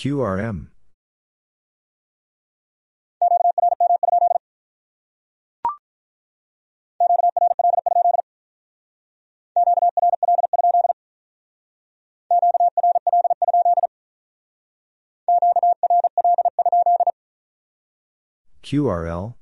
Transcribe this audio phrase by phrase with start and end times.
[0.00, 0.68] QRM.
[18.62, 19.39] QRL.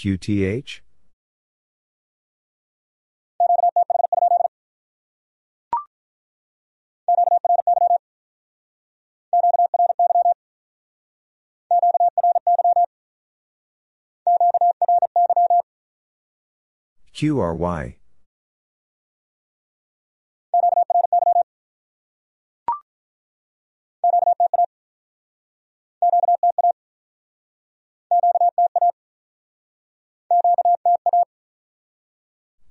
[0.00, 0.80] QTH?
[17.12, 17.99] QRY.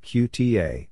[0.10, 0.88] QTA.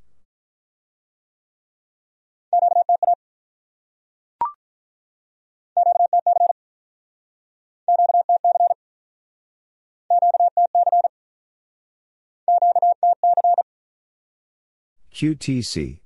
[15.12, 16.00] QTC.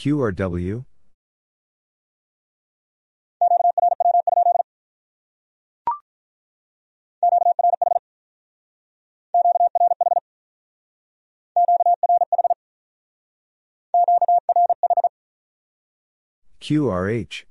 [0.00, 0.86] QRW?
[16.62, 17.49] QRH.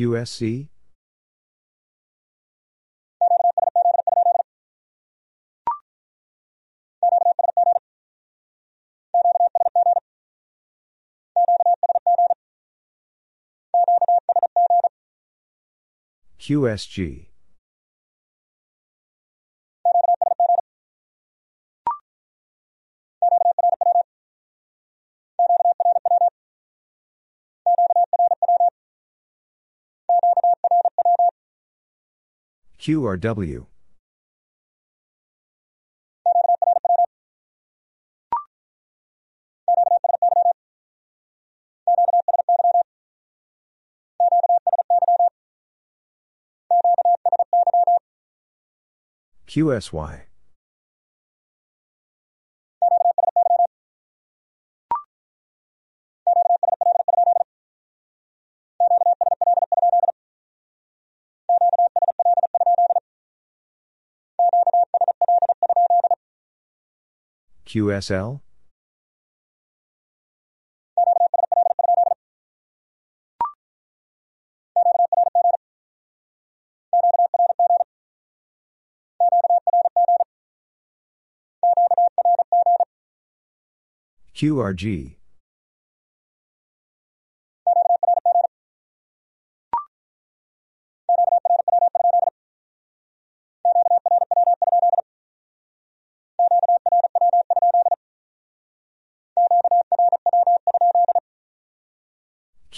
[0.00, 0.70] QSC?
[16.38, 17.29] QSG.
[32.80, 33.66] QRW.
[49.46, 50.29] QSY.
[67.70, 68.40] QSL?
[84.34, 85.19] QRG.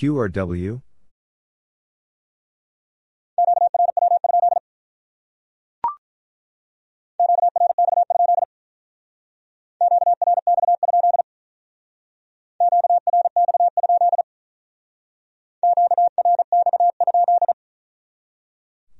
[0.02, 0.82] QRW?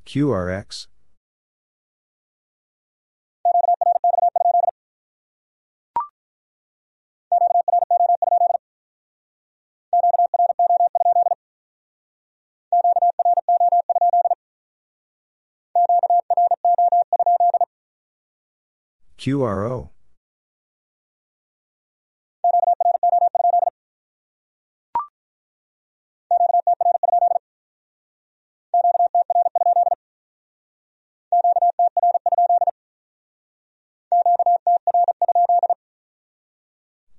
[0.06, 0.86] QRX?
[19.22, 19.90] QRO?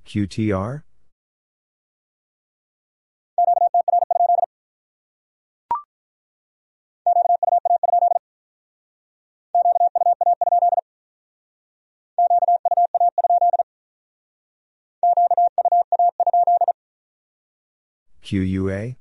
[0.06, 0.84] QTR?
[18.24, 18.96] QUA?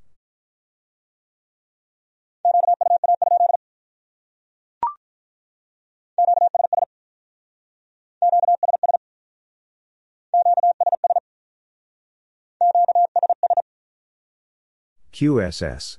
[15.12, 15.98] QSS.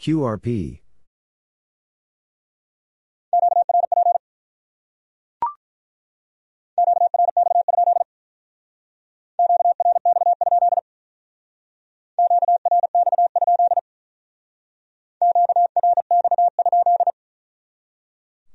[0.00, 0.80] QRP.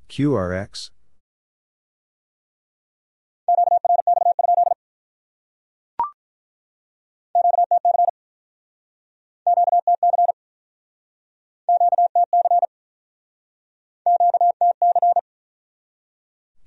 [0.09, 0.91] QRX.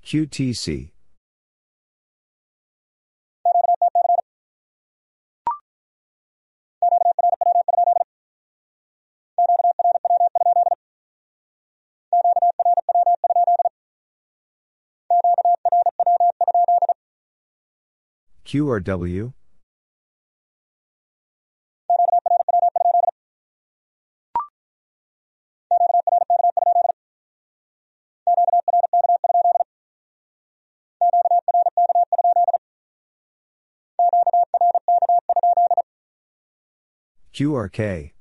[0.06, 0.92] QTC.
[18.44, 19.32] QRW?
[37.36, 38.12] QRK.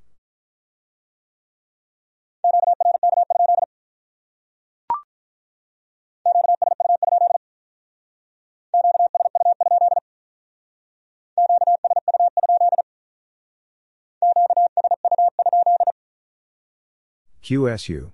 [17.42, 18.12] QSU.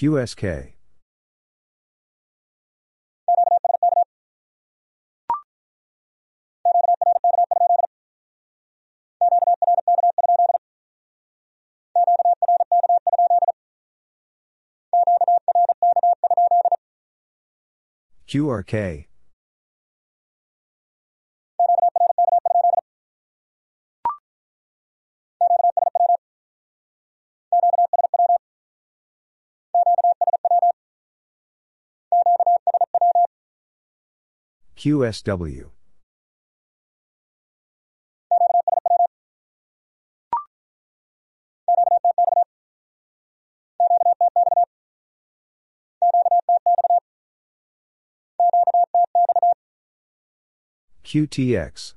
[0.00, 0.72] QSK.
[18.26, 19.09] QRK.
[34.80, 35.66] QSW.
[51.04, 51.94] QTX.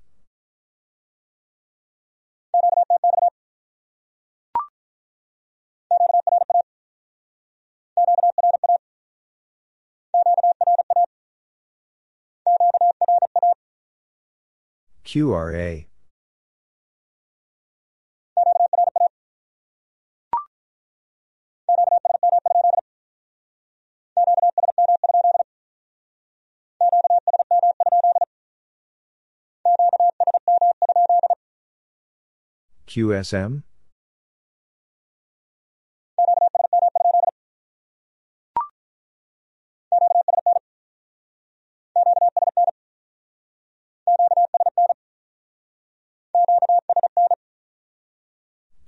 [15.13, 15.86] QRA.
[32.88, 33.62] QSM?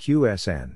[0.06, 0.76] QSN.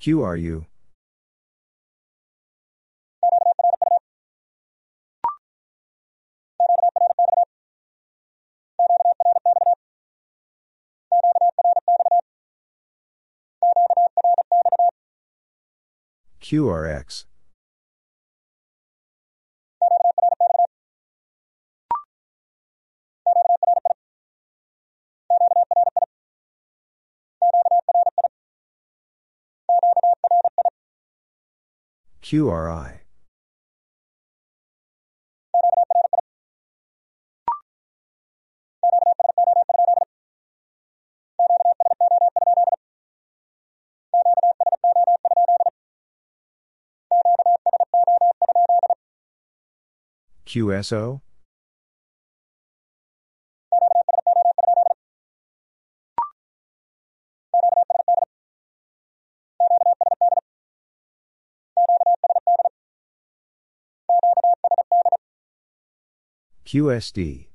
[0.00, 0.69] QRU?
[16.40, 17.24] QRX.
[32.22, 32.99] QRI.
[50.50, 51.20] QSO?
[66.64, 67.49] QSD.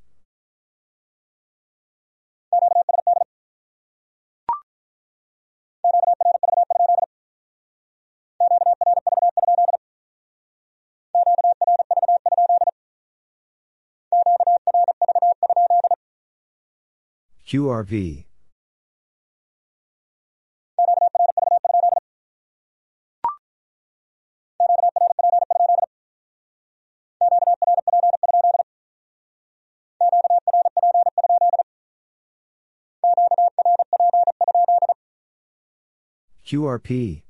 [17.55, 18.25] QRV.
[36.45, 37.24] QRP.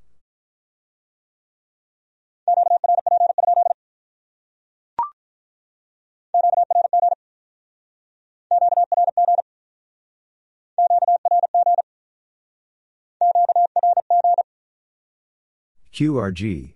[15.96, 16.74] QRG.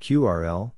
[0.00, 0.75] QRL.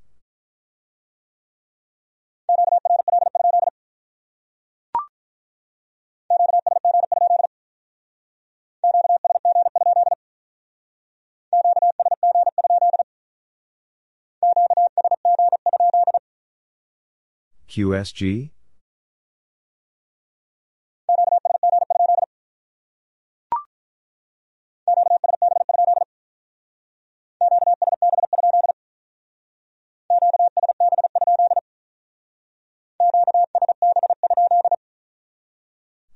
[17.79, 18.51] QSG?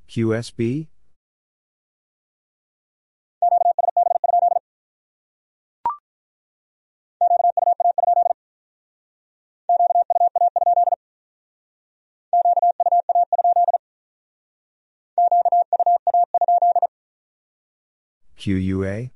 [0.08, 0.88] QSB?
[18.42, 19.12] QUA?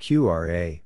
[0.00, 0.80] QRA.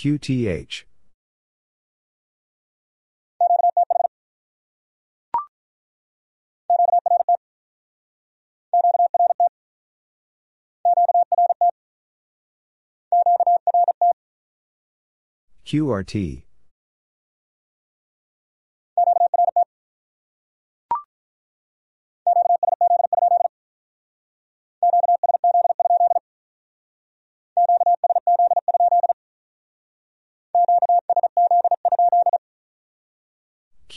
[0.00, 0.84] QTH.
[15.66, 16.49] QRT.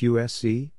[0.04, 0.70] QSC?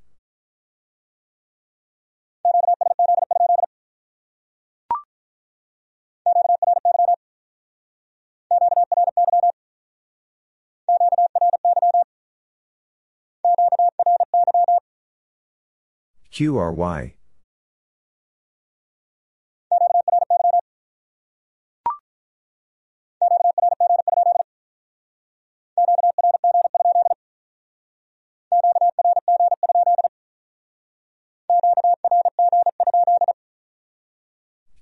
[16.31, 17.15] QRY.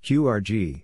[0.03, 0.83] QRG.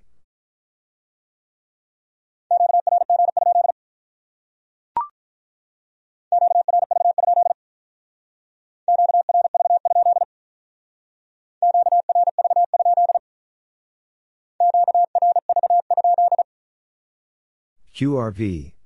[17.94, 18.79] QRV.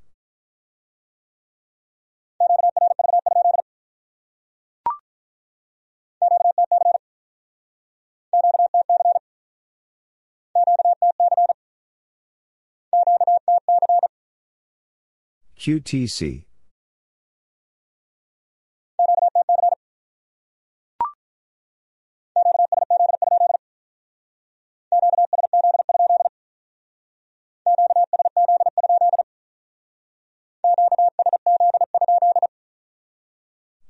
[15.63, 16.43] QTC.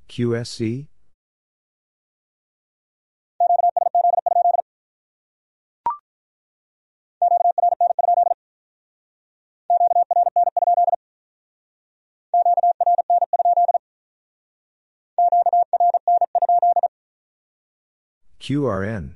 [0.08, 0.93] QSC?
[18.44, 19.16] QRN.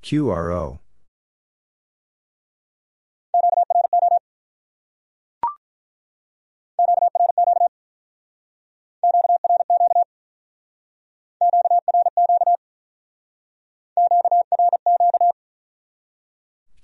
[0.00, 0.78] QRO.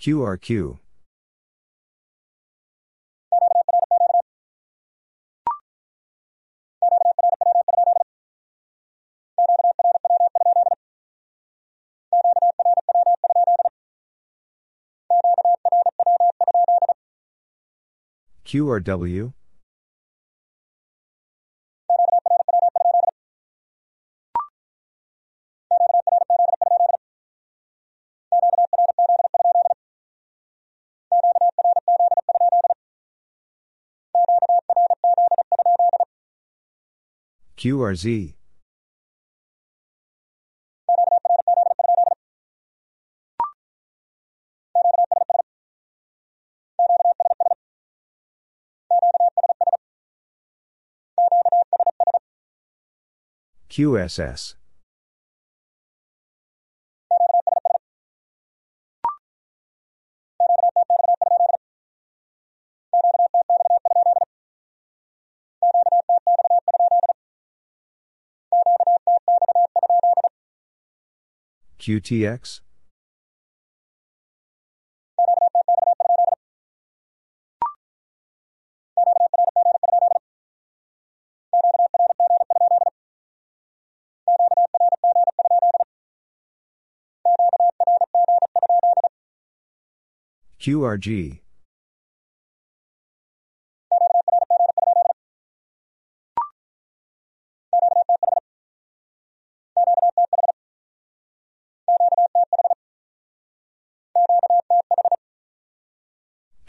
[0.05, 0.79] QRQ.
[18.45, 19.33] QRW.
[37.65, 38.35] QRZ.
[53.71, 54.55] QSS.
[71.85, 72.63] QTX?
[90.59, 91.44] QRG.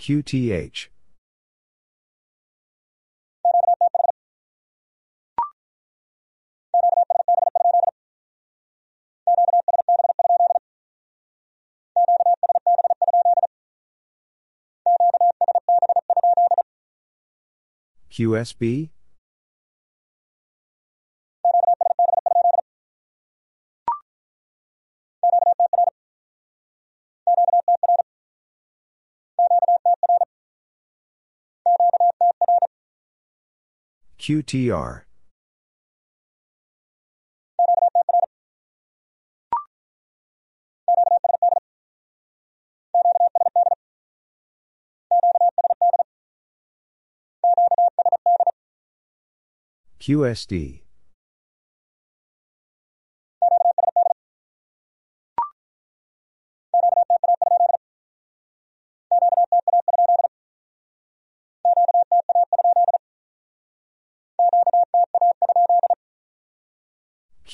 [0.05, 0.89] QTH.
[18.11, 18.94] QSB?
[34.25, 35.03] QTR.
[49.99, 50.84] QSD.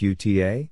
[0.01, 0.71] QTA?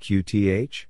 [0.00, 0.86] QTH?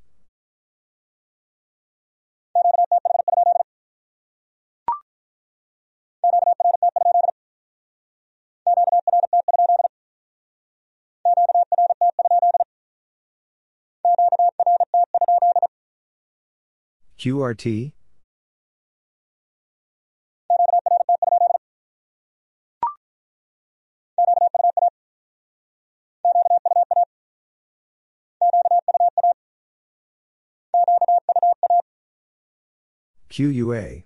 [17.24, 17.92] QRT?
[33.30, 34.04] QUA.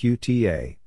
[0.00, 0.78] QTA.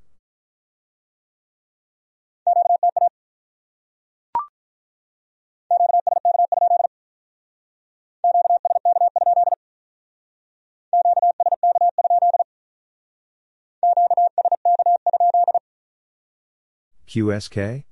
[17.06, 17.84] QSK?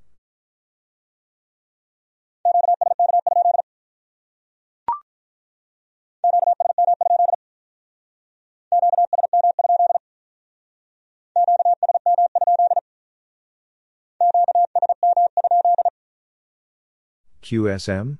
[17.42, 18.18] QSM?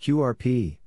[0.00, 0.79] QRP?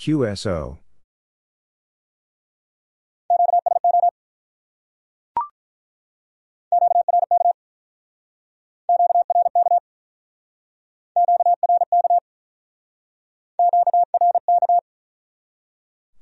[0.00, 0.78] QSO?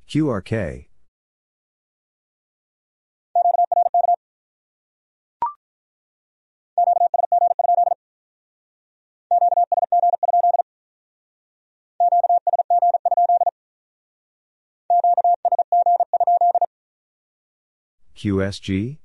[0.08, 0.88] QRK?
[18.18, 18.98] QSG?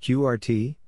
[0.00, 0.79] QRT?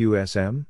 [0.00, 0.64] QSM?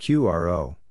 [0.00, 0.81] QRO?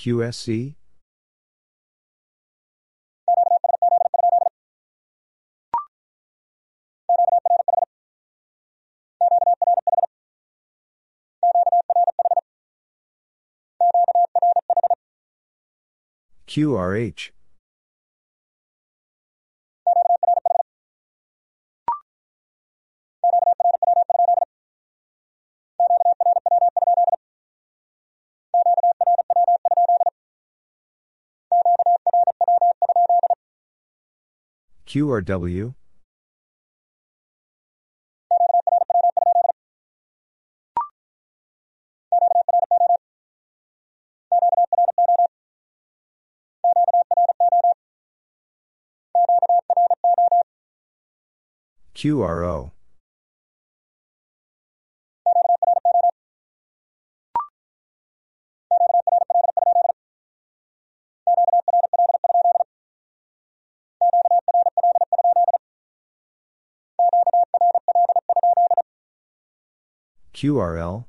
[0.00, 0.76] QSC?
[16.46, 17.30] QRH?
[34.90, 35.72] QRW?
[51.94, 52.72] QRO?
[70.40, 71.04] QRL?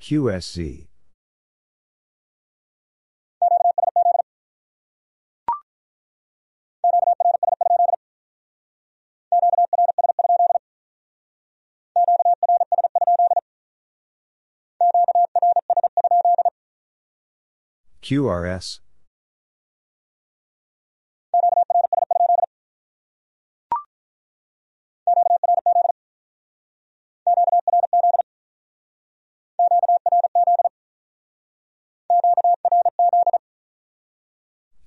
[0.00, 0.91] QSZ?
[18.12, 18.80] QRS?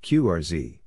[0.03, 0.84] QRZ?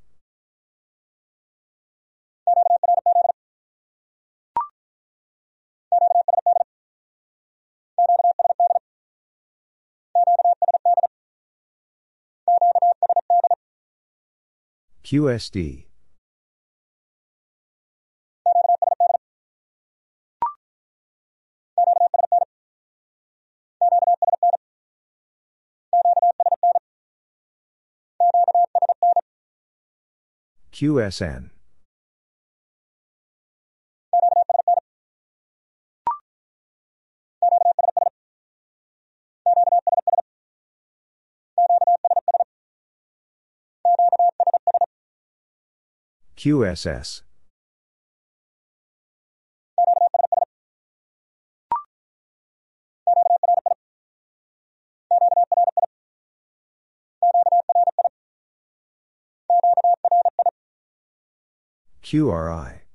[15.08, 15.86] QSD?
[30.72, 31.57] QSN?
[46.38, 47.22] QSS.
[62.03, 62.88] QRI.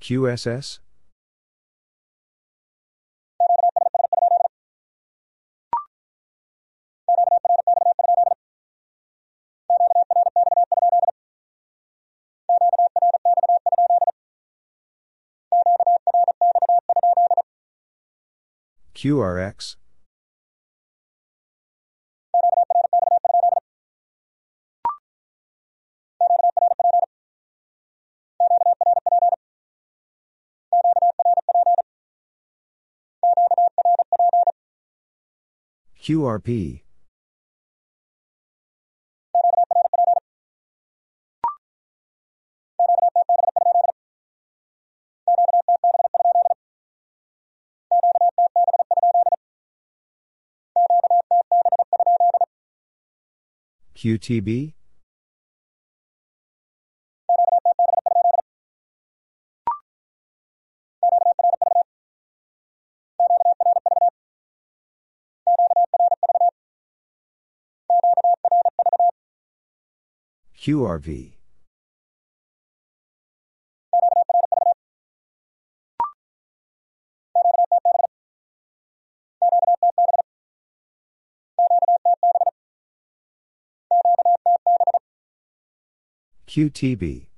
[0.00, 0.78] QSS?
[18.94, 19.76] QRX?
[36.02, 36.82] QRP.
[53.94, 54.72] QTB?
[70.60, 71.32] QRV.
[86.46, 87.29] QTB.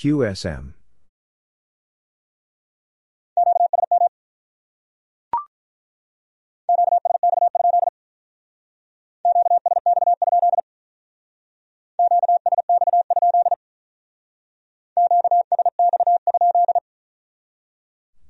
[0.00, 0.72] QSM.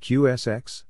[0.03, 0.83] QSX?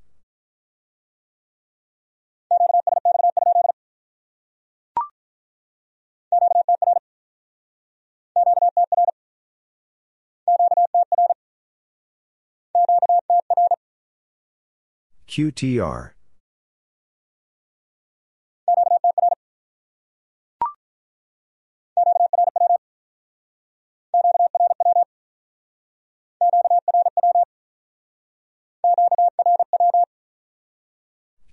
[15.30, 16.10] QTR.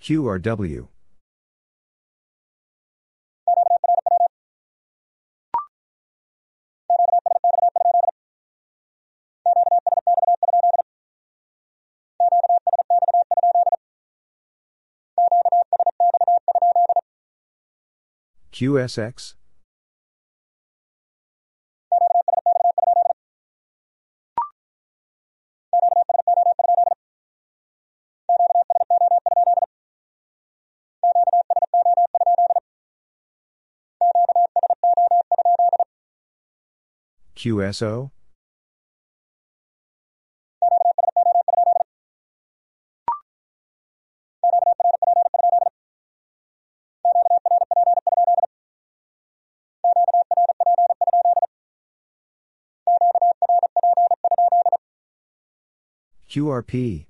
[0.01, 0.87] QRW.
[18.57, 19.35] QSX?
[37.35, 38.09] QSO?
[56.37, 57.07] QRP.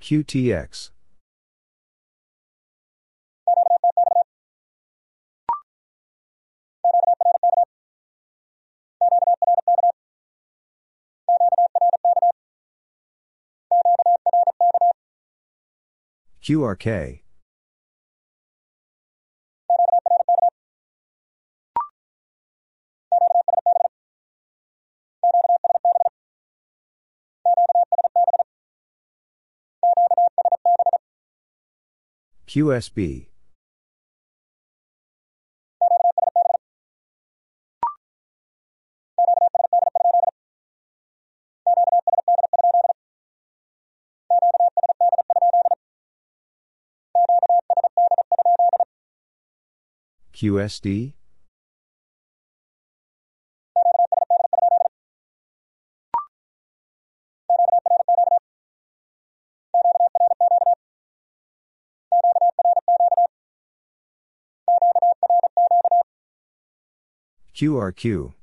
[0.00, 0.90] QTX.
[16.44, 17.20] QRK.
[32.46, 33.33] QSB.
[50.44, 51.14] QSD?
[67.56, 68.34] QRQ.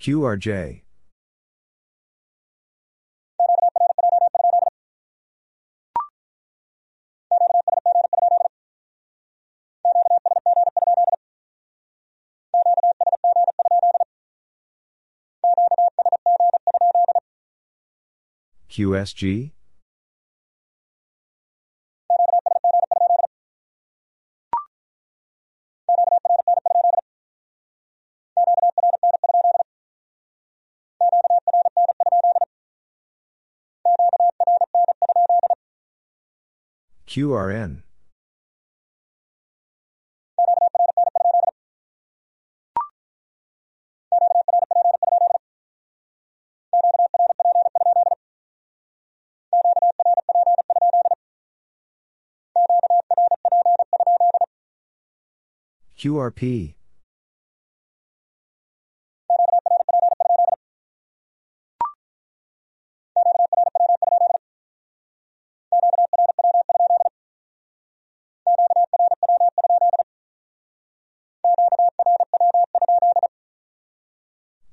[0.00, 0.80] QRJ.
[18.70, 19.52] QSG?
[37.10, 37.82] QRN.
[55.98, 56.74] QRP.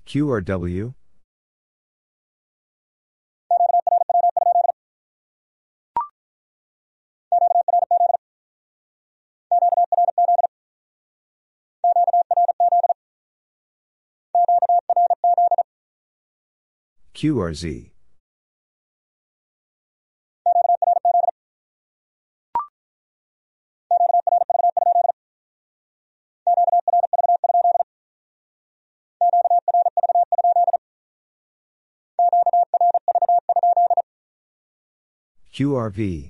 [0.07, 0.93] QRW?
[17.13, 17.96] QRZ.
[35.57, 36.29] QRV.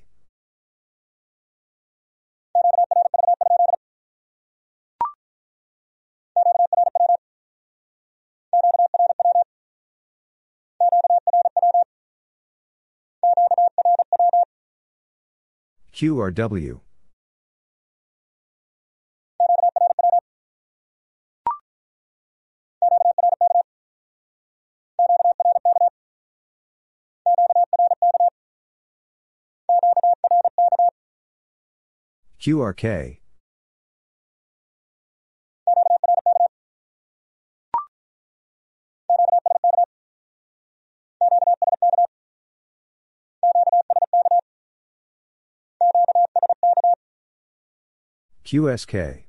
[15.91, 16.86] QRW.
[32.47, 33.19] QRK.
[48.45, 49.26] QSK.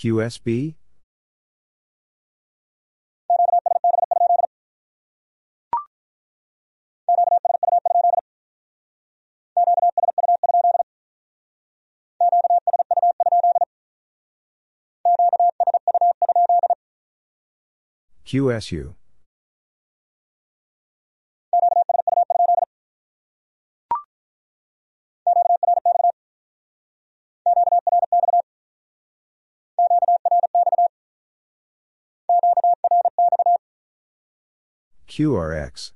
[0.00, 0.76] QSB?
[18.24, 18.99] QSU.
[35.20, 35.92] QRX.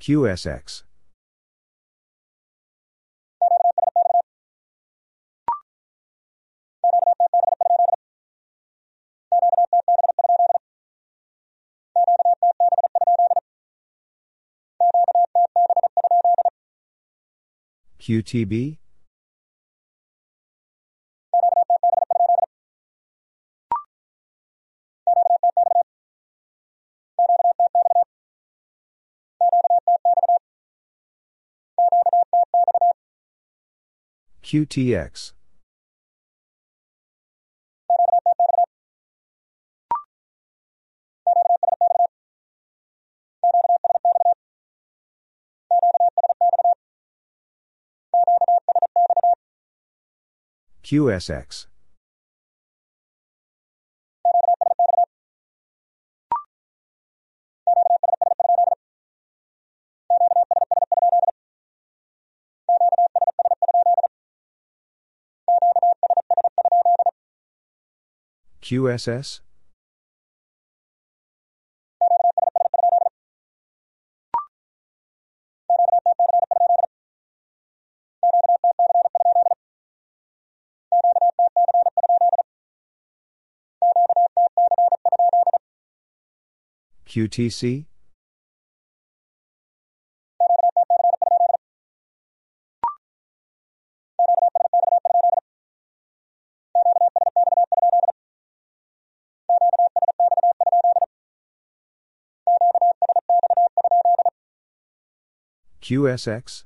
[0.00, 0.82] QSX.
[18.10, 18.76] QTB?
[34.42, 35.32] QTX.
[50.90, 51.66] QSX.
[68.60, 69.40] QSS?
[87.10, 87.86] QTC?
[105.82, 106.62] QSX?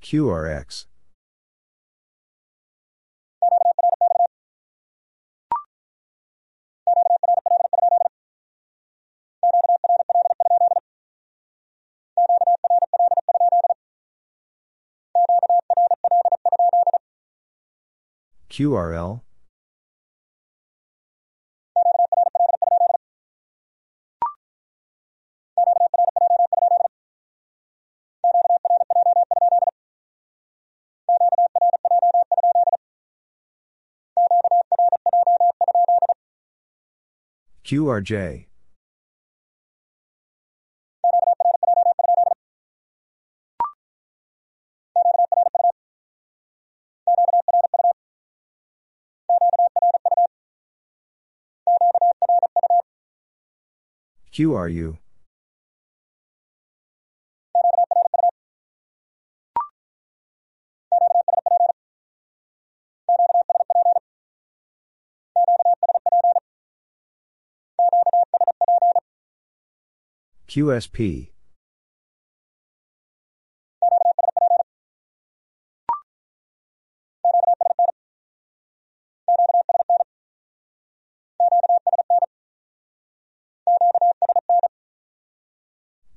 [0.00, 0.86] QRX.
[18.50, 19.20] QRL?
[37.68, 38.46] QRJ.
[54.32, 54.98] QRU.
[70.48, 71.28] QSP.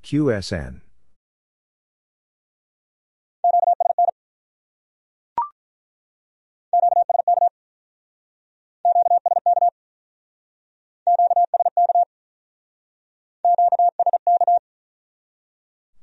[0.02, 0.80] QSN.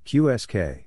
[0.10, 0.86] QSK.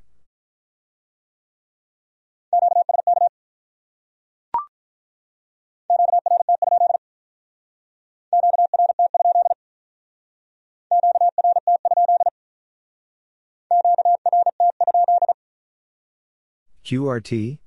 [16.84, 17.61] QRT?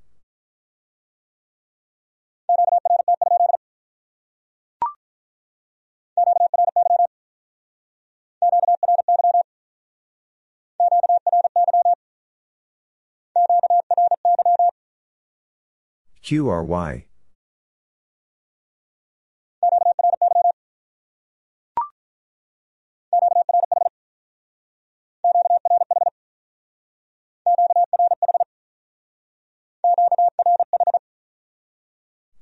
[16.25, 17.05] QRY.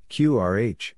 [0.08, 0.94] QRH.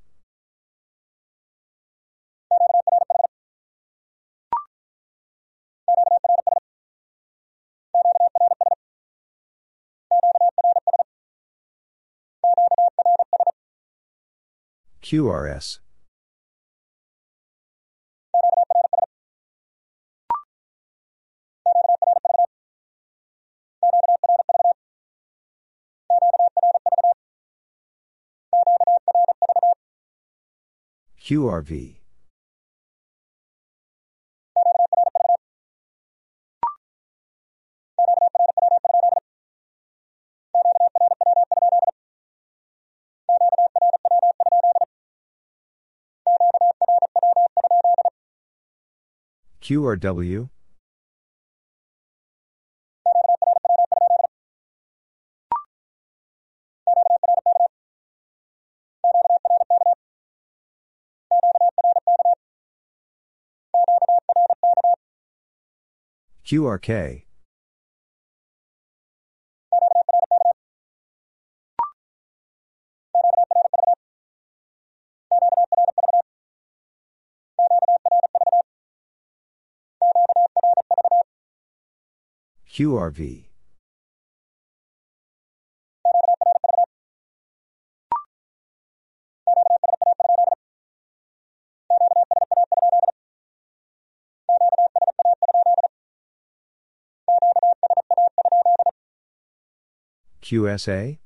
[15.07, 15.79] QRS.
[31.23, 32.06] QRV.
[49.61, 50.49] QRW?
[66.45, 67.26] QRK?
[82.77, 83.47] QRV.
[100.43, 101.19] QSA?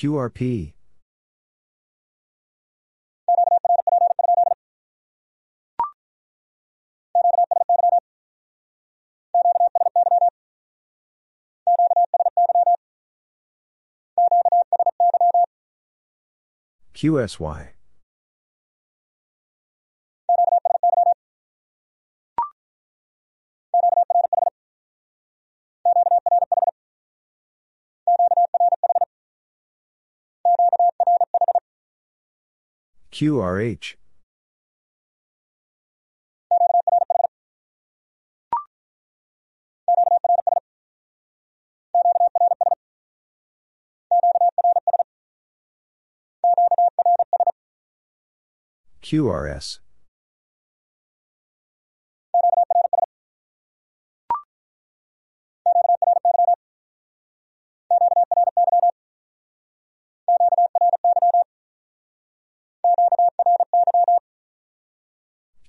[0.00, 0.72] QRP.
[16.94, 17.79] QSY.
[33.20, 33.96] QRH.
[49.02, 49.80] QRS.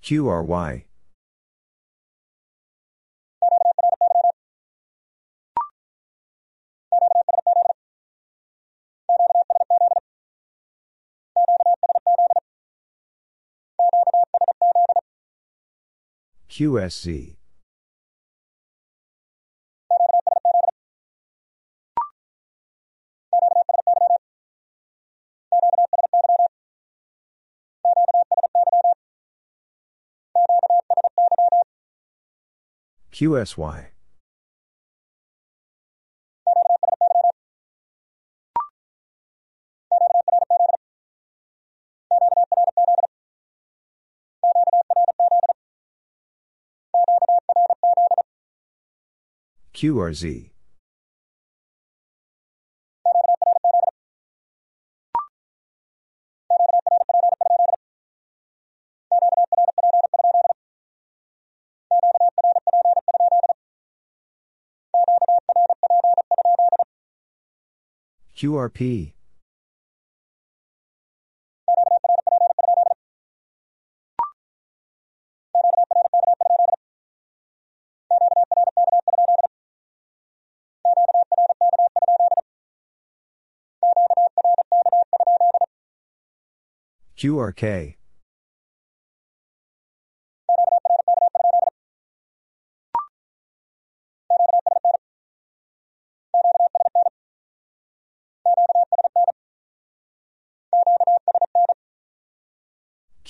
[0.01, 0.85] QRY.
[16.49, 17.40] QSZ.
[33.21, 33.85] QSY.
[49.75, 50.49] QRZ.
[68.41, 69.13] QRP.
[87.15, 88.00] QRK.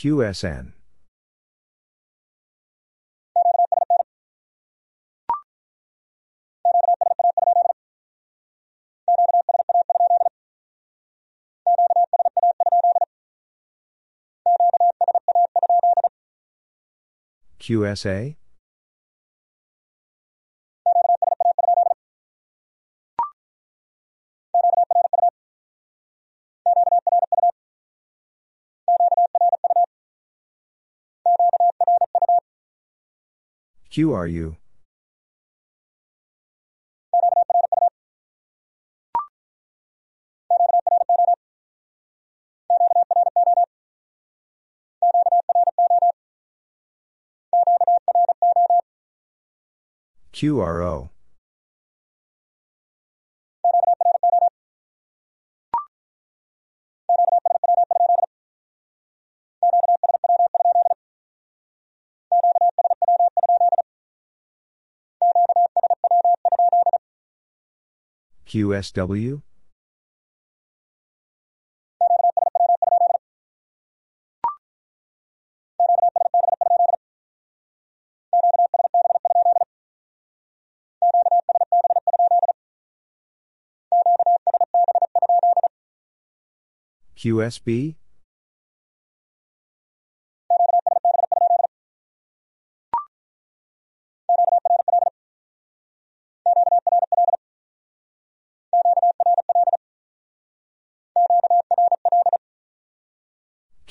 [0.02, 0.74] QSN.
[17.60, 18.41] QSA?
[33.92, 34.56] QRU?
[50.32, 51.10] QRO.
[68.52, 69.42] QSW?
[87.16, 88.01] QSB?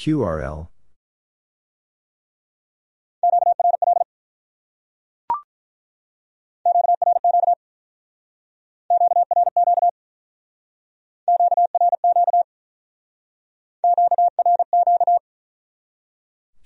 [0.00, 0.68] QRL?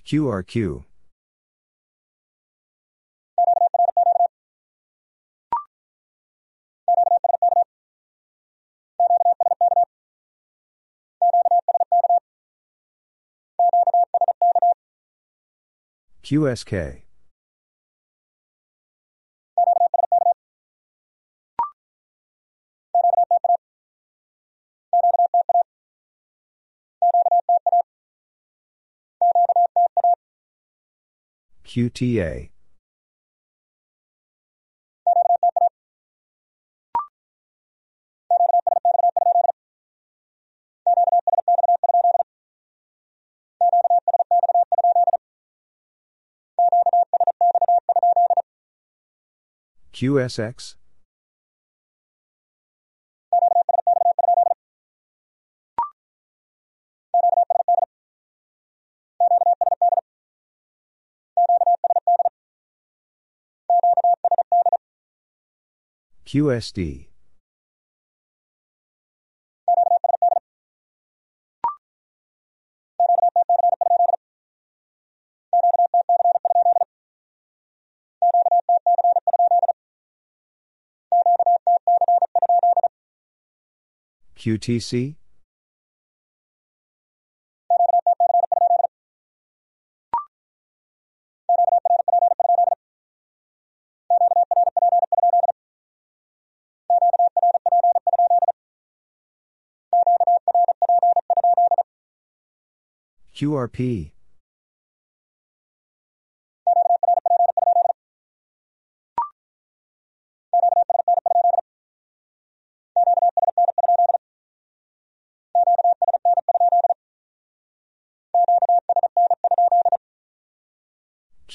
[0.05, 0.85] QRQ?
[16.25, 17.03] QSK?
[31.63, 32.54] QTA?
[49.95, 50.75] QSX?
[66.25, 67.14] QSD?
[84.45, 85.15] QTC?
[103.35, 104.14] QRP?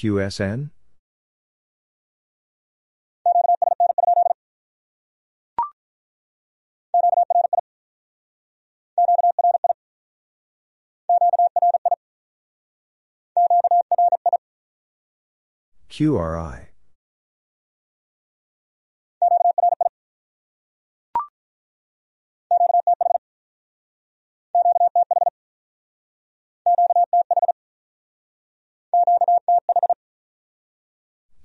[0.01, 0.71] QSN?
[15.87, 16.70] QRI?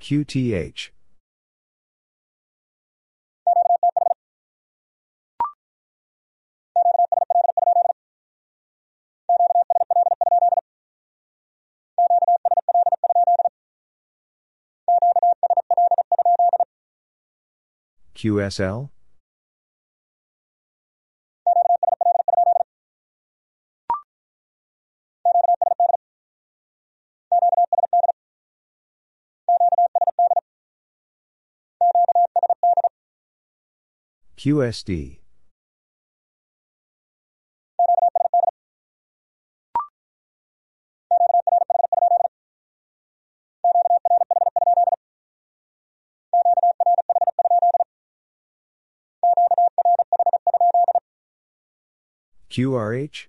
[0.06, 0.90] QTH?
[18.14, 18.90] QSL?
[34.46, 35.18] QSD?
[52.48, 53.26] QRH?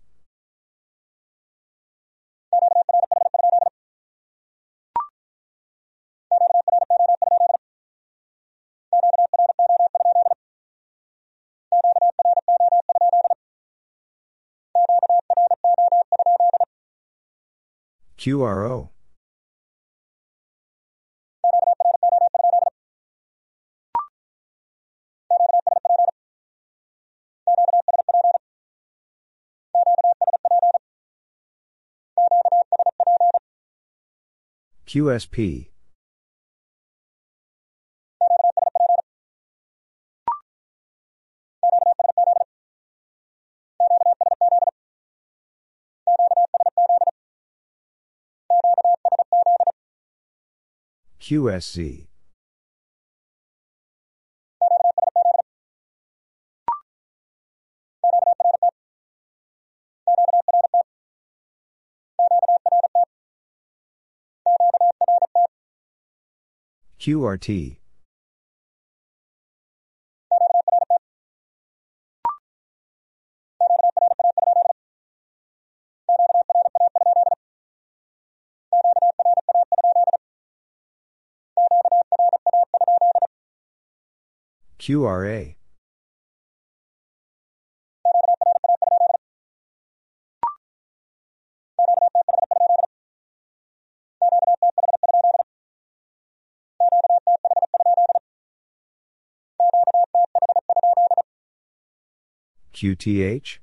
[18.28, 18.90] QRO?
[34.86, 35.70] QSP?
[51.28, 52.08] QSC.
[66.98, 67.78] QRT
[84.80, 85.55] QRA.
[102.74, 103.57] QTH?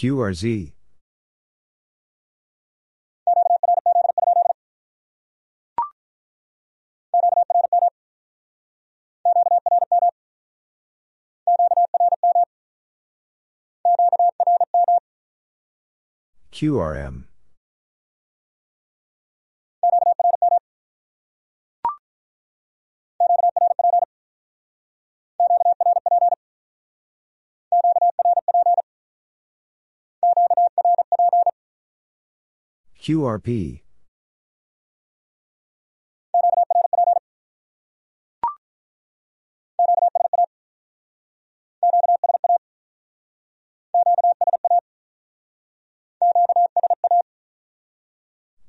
[0.00, 0.72] QRZ.
[16.50, 17.24] QRM.
[33.00, 33.82] QRP.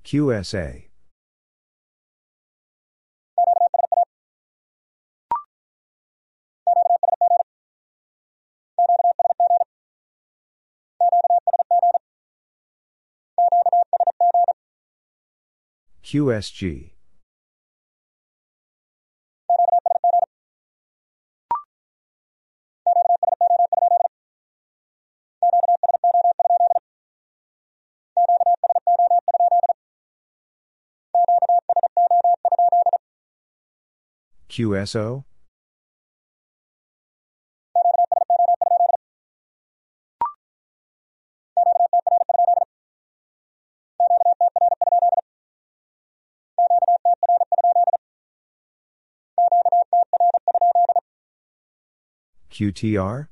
[0.03, 0.90] QSA.
[16.11, 16.91] QSG.
[34.49, 35.23] QSO?
[52.61, 53.27] QTR?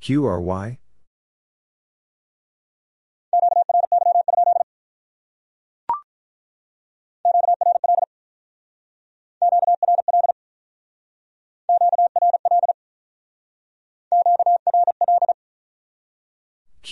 [0.00, 0.78] QRY?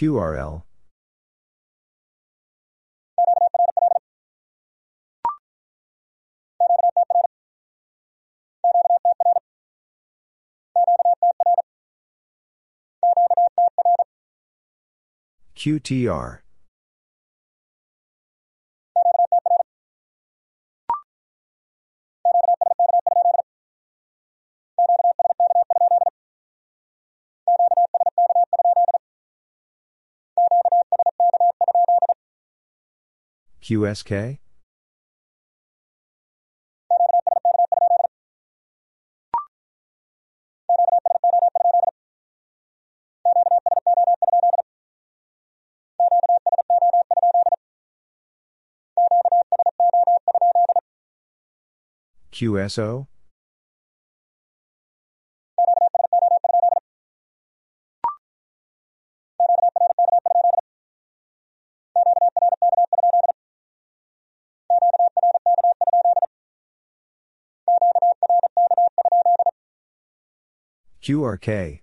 [0.03, 0.65] QRL.
[15.55, 16.42] QTR.
[33.73, 34.39] QSK?
[52.31, 53.12] QSO?
[71.03, 71.81] QRK.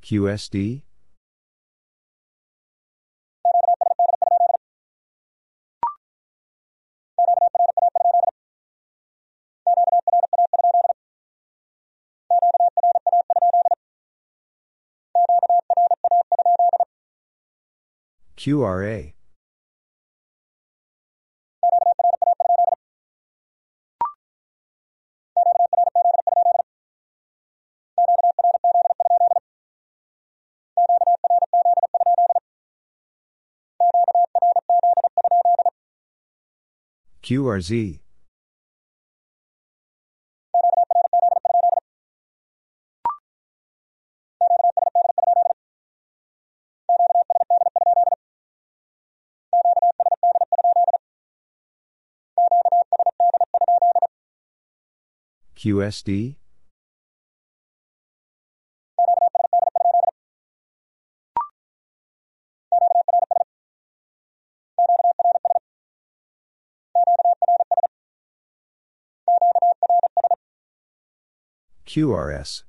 [0.00, 0.82] QSD?
[18.44, 19.14] QRA.
[37.22, 38.03] QRZ.
[55.64, 56.36] QSD?
[71.86, 72.64] QRS.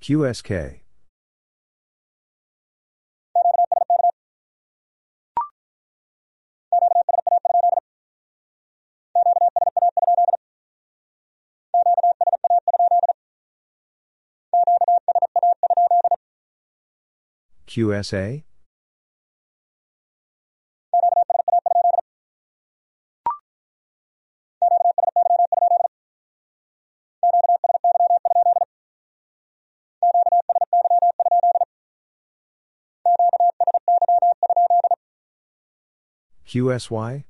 [0.00, 0.80] QSK.
[17.66, 18.42] QSA?
[36.50, 37.22] QSY?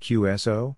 [0.00, 0.74] QSO?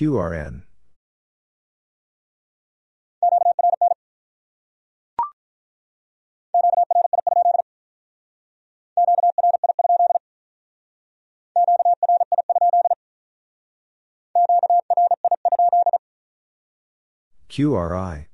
[0.00, 0.62] QRN.
[17.50, 18.29] QRI.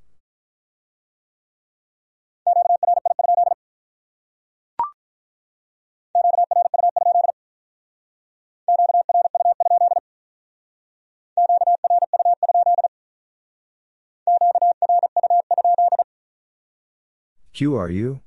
[17.57, 18.21] QRU?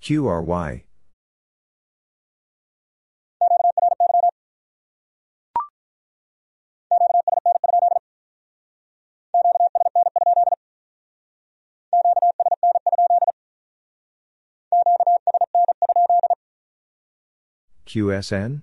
[0.00, 0.87] QRY.
[17.88, 18.60] QSN?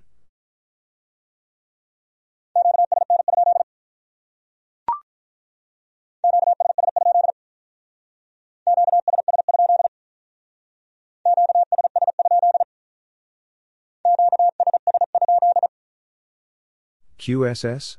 [17.18, 17.96] QSS?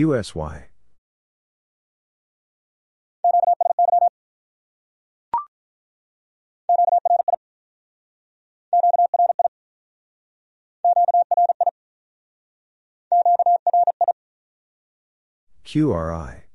[0.00, 0.62] QSY.
[15.64, 16.49] QRI.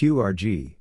[0.00, 0.76] QRG.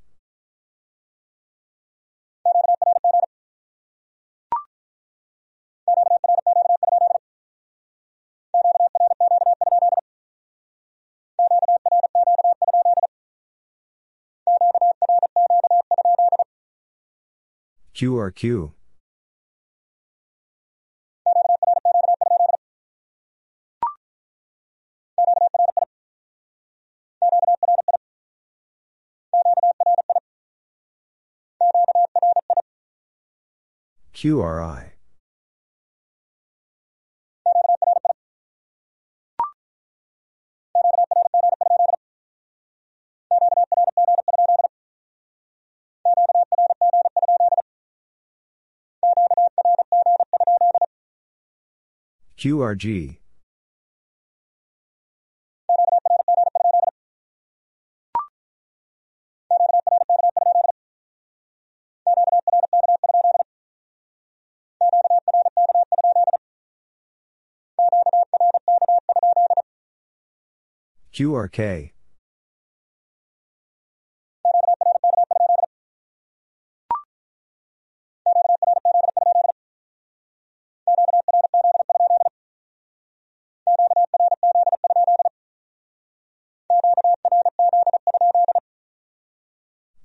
[17.94, 18.79] QRQ.
[34.20, 34.92] QRI.
[52.38, 53.20] QRG.
[71.20, 71.92] QRK.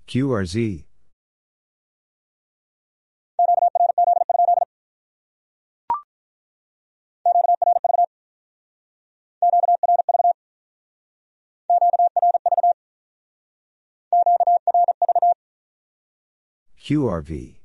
[0.09, 0.94] QRZ.
[16.85, 17.57] QRV.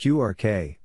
[0.00, 0.81] QRK.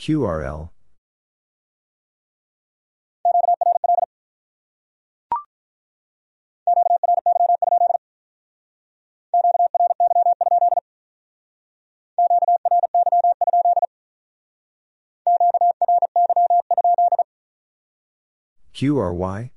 [0.00, 0.70] QRL.
[18.72, 19.50] QRY.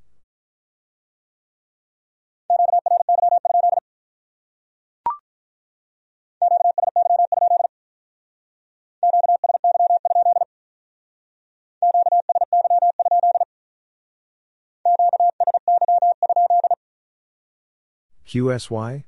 [18.26, 19.04] QSY?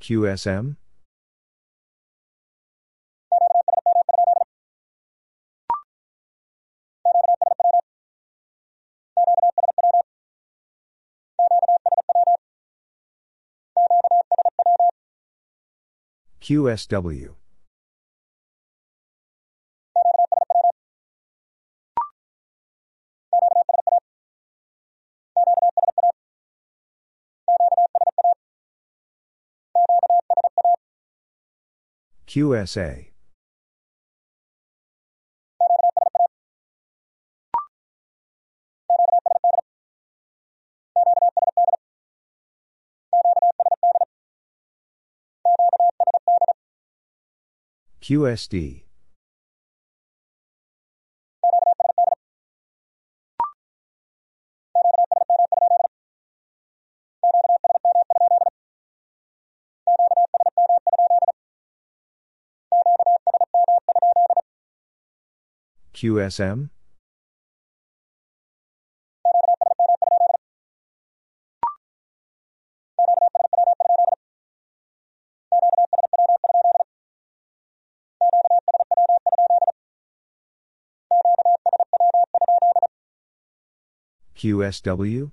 [0.00, 0.76] QSM?
[16.50, 17.36] QSW.
[32.26, 33.09] QSA.
[48.10, 48.82] QSD.
[65.94, 66.70] QSM?
[84.40, 85.32] QSW?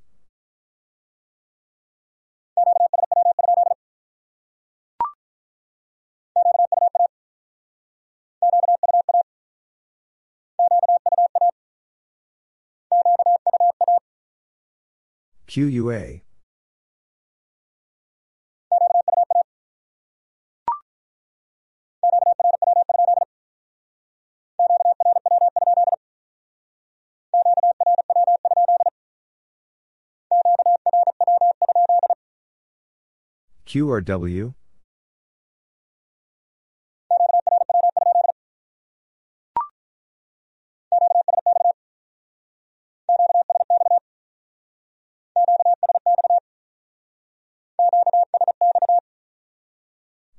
[15.47, 16.26] QUA.
[33.67, 34.53] QRW?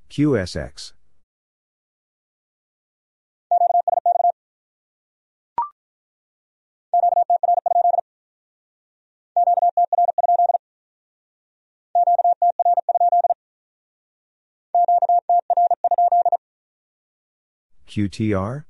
[0.09, 0.97] QSX.
[17.89, 18.64] QTR?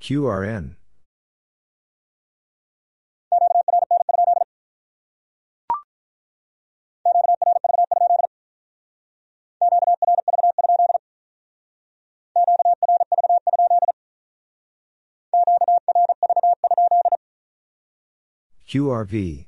[0.00, 0.76] QRN.
[18.72, 19.44] QRV.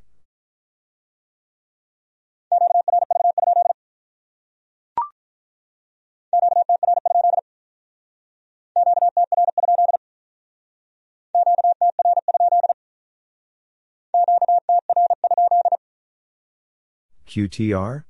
[17.27, 18.05] QTR?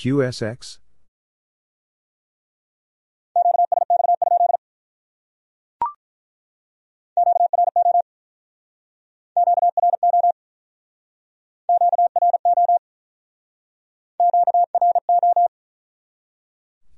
[0.00, 0.78] QSX?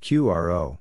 [0.00, 0.78] QRO.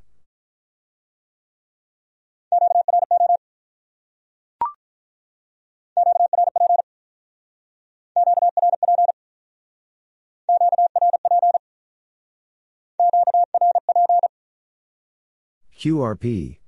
[15.82, 16.60] QRP.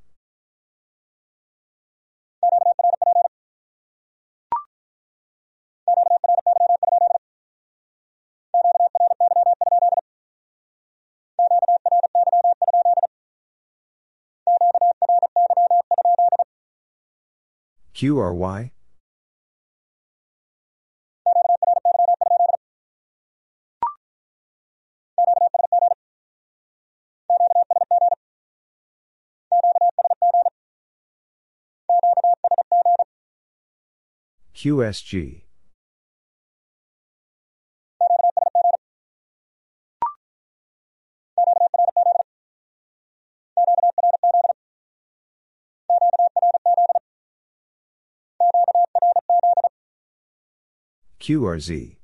[17.94, 18.72] QRY?
[34.64, 35.42] QSG.
[51.20, 51.98] QRZ.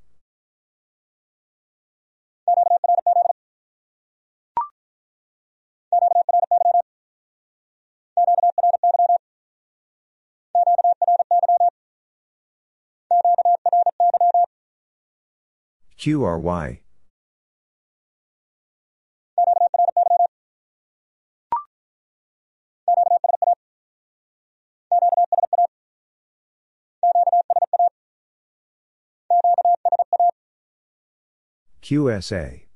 [16.00, 16.80] QRY.
[31.82, 32.69] QSA.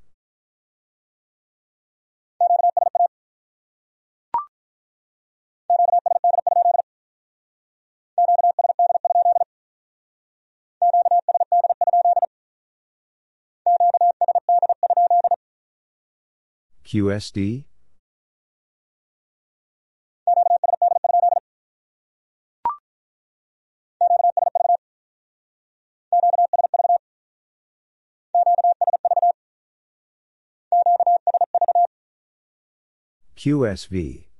[16.94, 17.64] QSD?
[33.36, 34.33] QSV.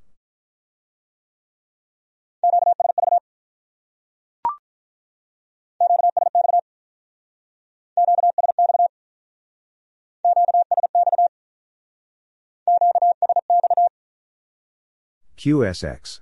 [15.44, 16.20] QSX.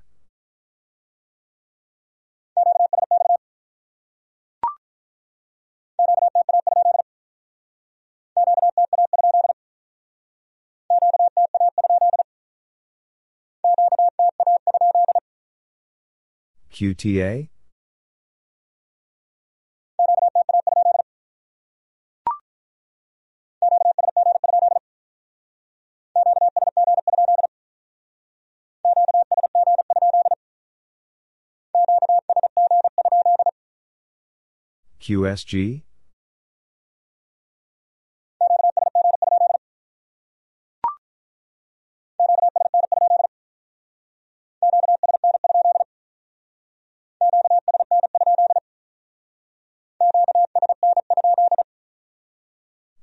[16.73, 17.49] QTA?
[35.03, 35.83] QSG?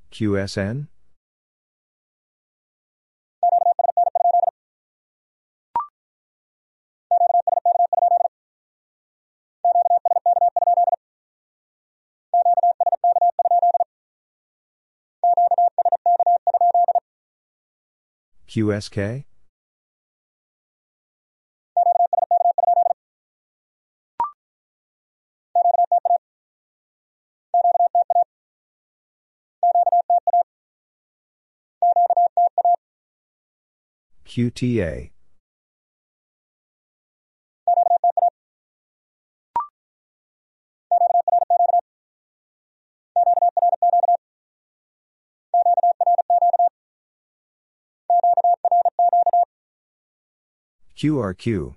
[0.10, 0.88] QSN?
[18.50, 19.26] QSK?
[34.26, 35.12] QTA.
[51.00, 51.76] QRQ.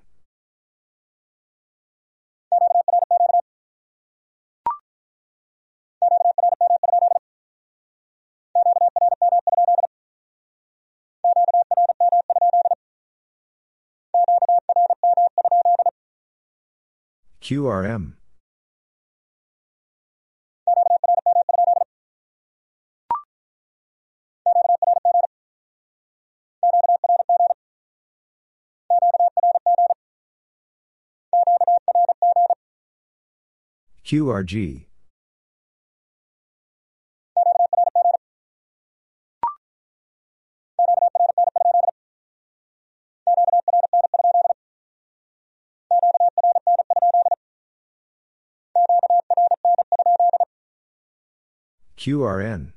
[17.41, 18.15] QRM.
[34.13, 34.85] QRG.
[51.97, 52.73] QRN.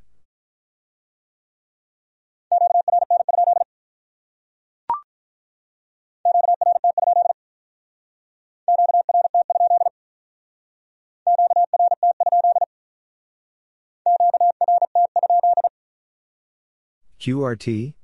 [17.25, 17.95] QRT?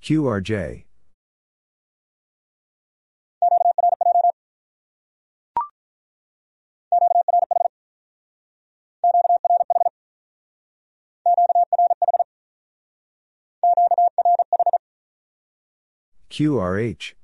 [0.00, 0.84] QRJ.
[16.42, 17.14] QRH.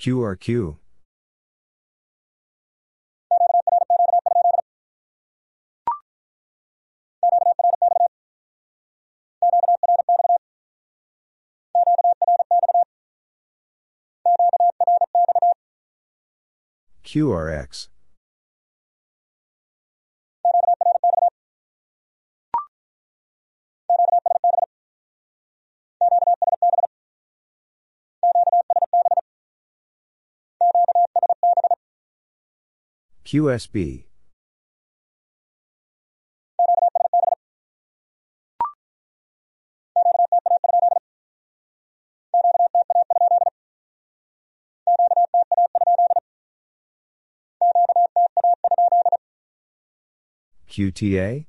[0.00, 0.78] QRQ.
[17.18, 17.88] QRX.
[33.24, 34.07] QSB.
[50.68, 51.46] QTA?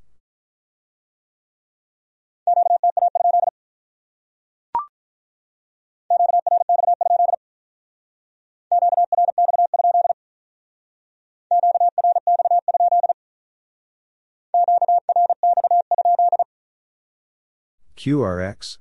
[17.95, 18.77] QRX?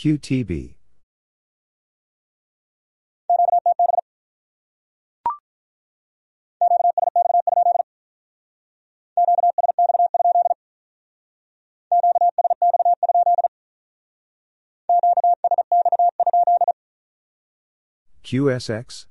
[0.00, 0.76] QTB.
[18.24, 19.09] QSX?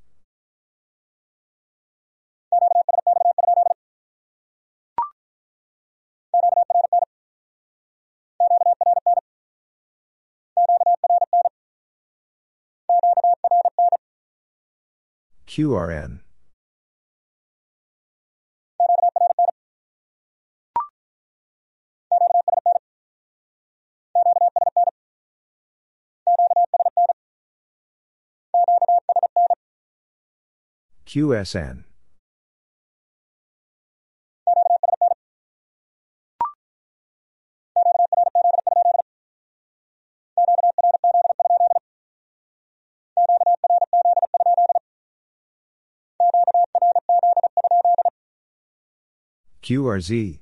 [15.59, 16.21] QRN.
[31.05, 31.88] QSN.
[49.69, 50.39] QRZ.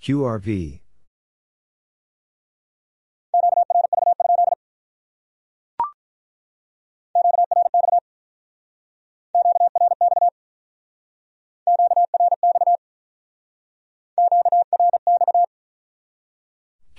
[0.00, 0.80] QRV.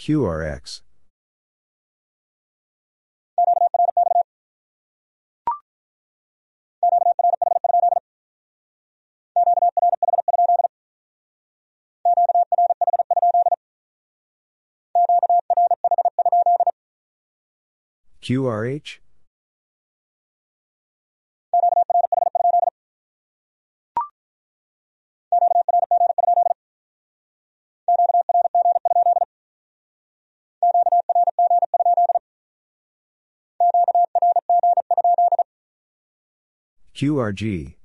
[0.09, 0.81] QRX.
[18.23, 19.08] QRH?
[36.99, 37.75] QRG.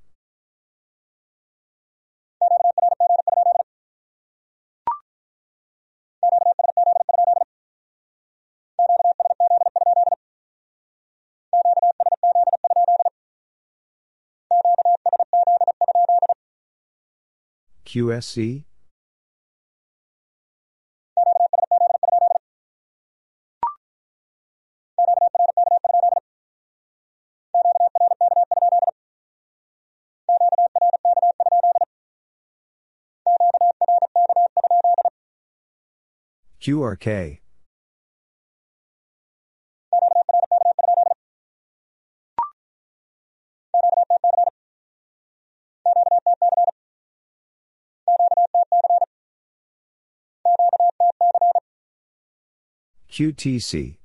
[17.87, 18.65] QSC?
[36.65, 37.41] QRK.
[53.11, 53.99] QTC.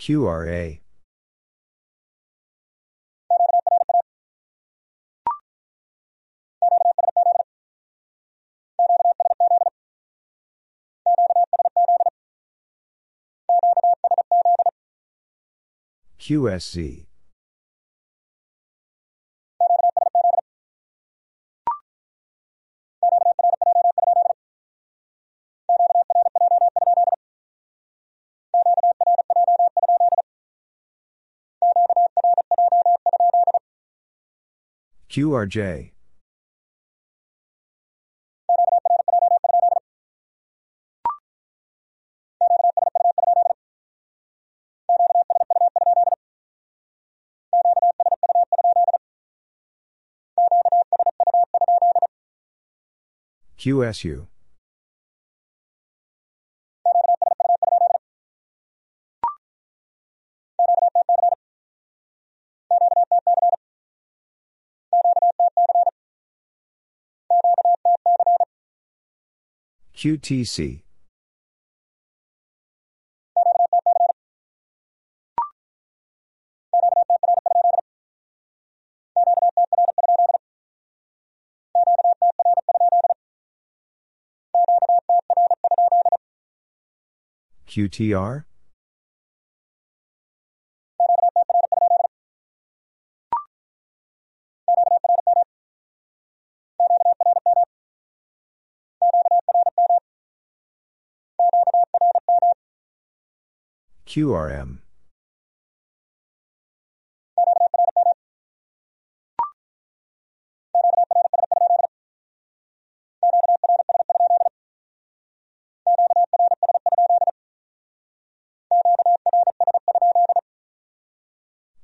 [0.00, 0.80] QRA.
[16.18, 17.09] QSZ.
[35.10, 35.90] QRJ.
[53.58, 54.29] QSU.
[70.00, 70.80] QTC.
[87.68, 88.44] QTR?
[104.10, 104.78] QRM.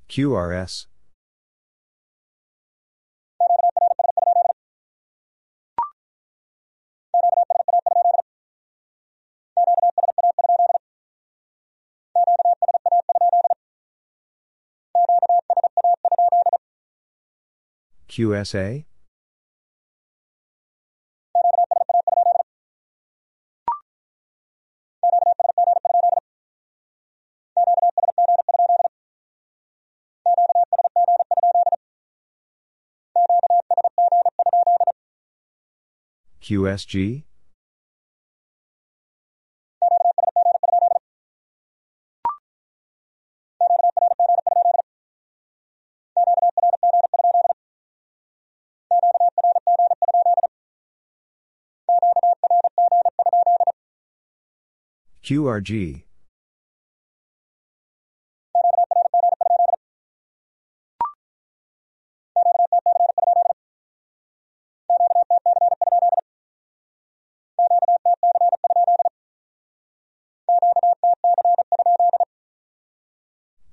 [0.08, 0.86] QRS.
[18.16, 18.86] QSA?
[36.40, 37.24] QSG?
[55.26, 56.04] QRG?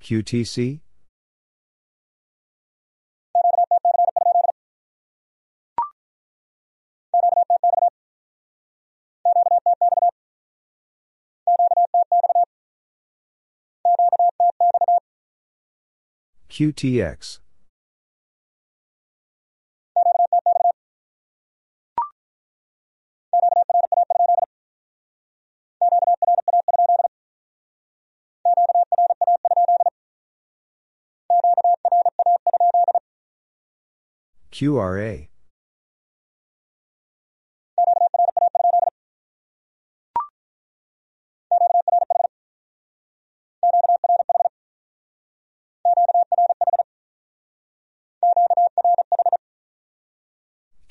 [0.02, 0.83] QTC?
[16.54, 17.40] QTX?
[34.52, 35.26] QRA?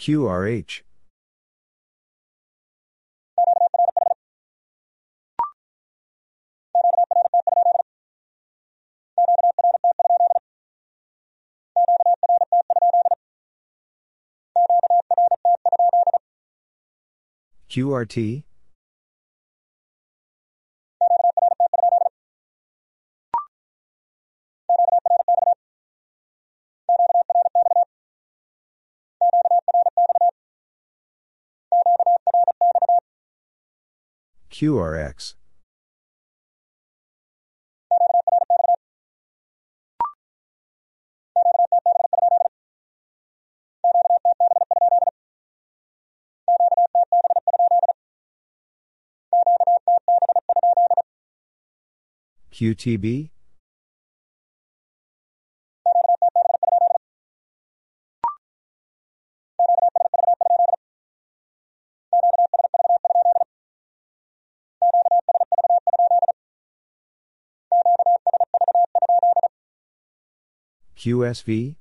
[0.04, 0.82] QRH?
[17.70, 18.44] QRT?
[34.54, 35.34] QRX?
[52.52, 53.32] QTB?
[71.04, 71.76] QSV?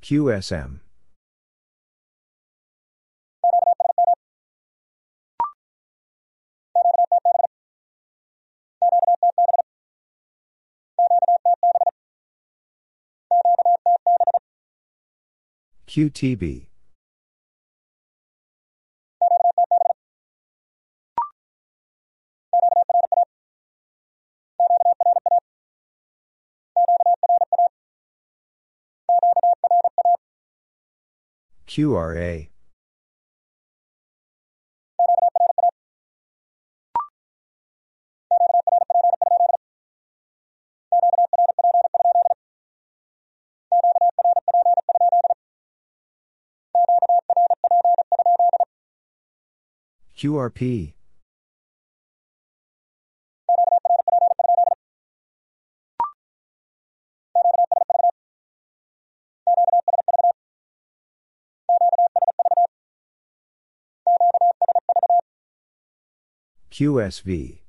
[0.00, 0.83] QSM?
[15.94, 16.66] QTB?
[31.68, 32.48] QRA?
[50.24, 50.94] QRP?
[66.70, 67.63] QSV?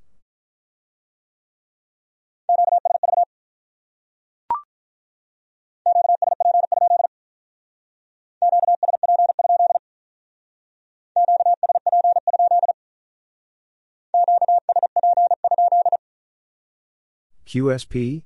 [17.56, 18.22] QSP?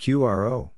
[0.00, 0.75] QRO?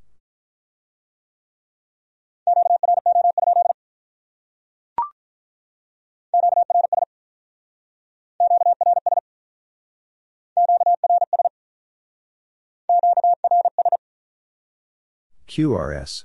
[15.58, 16.24] QRS.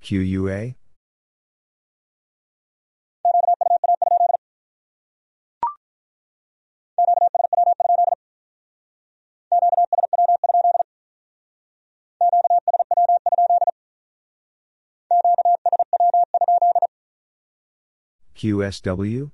[0.00, 0.74] QUA?
[18.42, 19.30] QSW?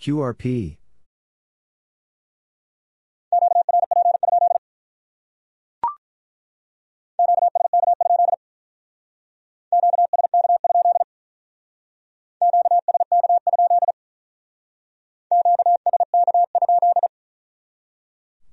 [0.00, 0.78] QRP?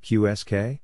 [0.06, 0.80] QSK?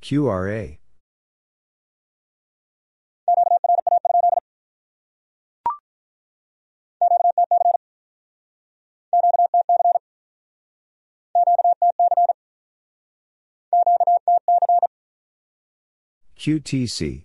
[0.00, 0.78] QRA?
[16.38, 17.24] QTC?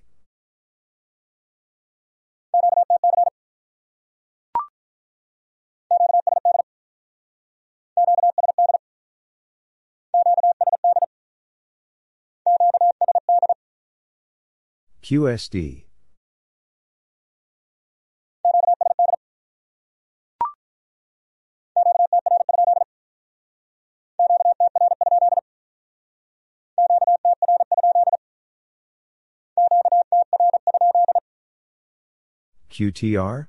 [15.04, 15.83] QSD?
[32.74, 33.46] QTR?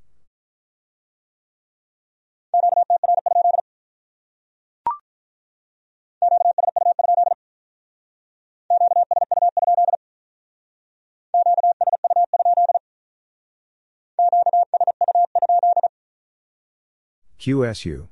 [17.39, 18.09] QSU?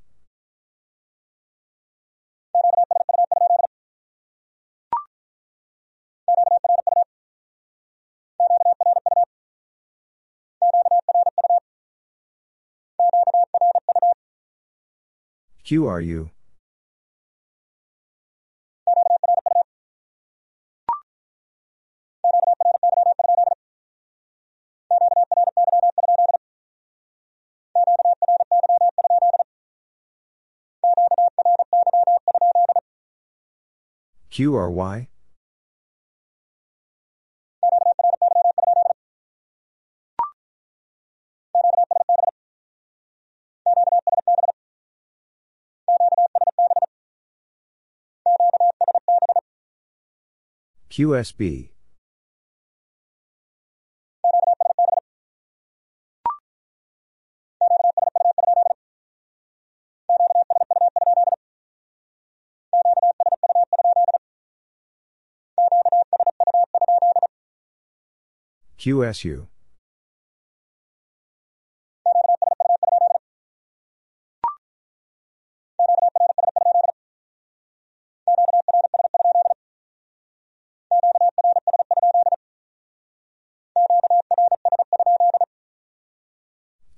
[15.72, 16.28] QRU?
[34.30, 35.11] QRY?
[50.92, 51.70] QSB?
[68.76, 69.46] QSU?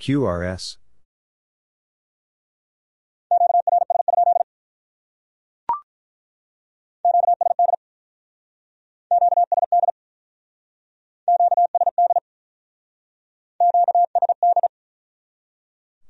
[0.05, 0.77] QRS?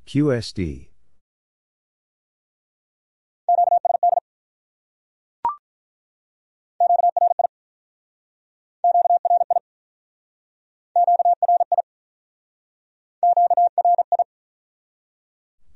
[0.08, 0.93] QSD?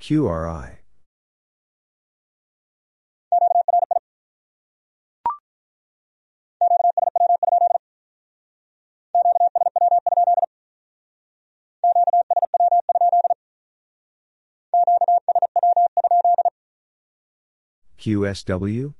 [0.09, 0.79] QRI?
[17.99, 18.95] QSW?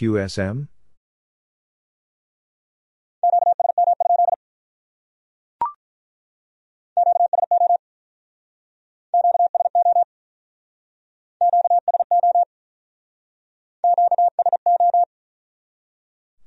[0.00, 0.68] QSM?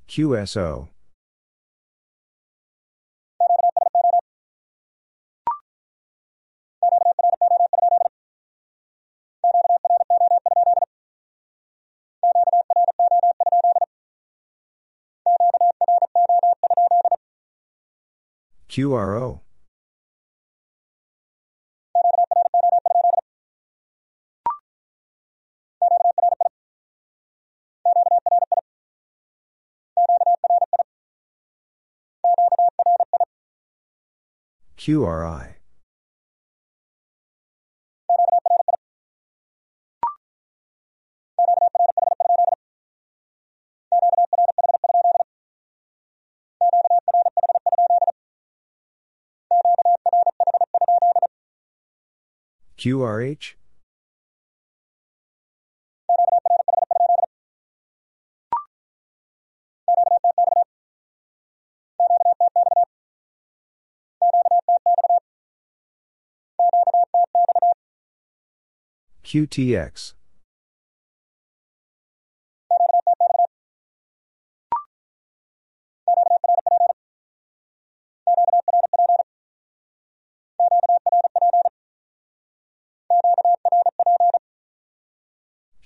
[0.08, 0.90] QSO.
[18.74, 19.42] QRO.
[34.76, 35.53] QRI.
[52.84, 53.54] QRH?
[69.24, 70.14] QTX.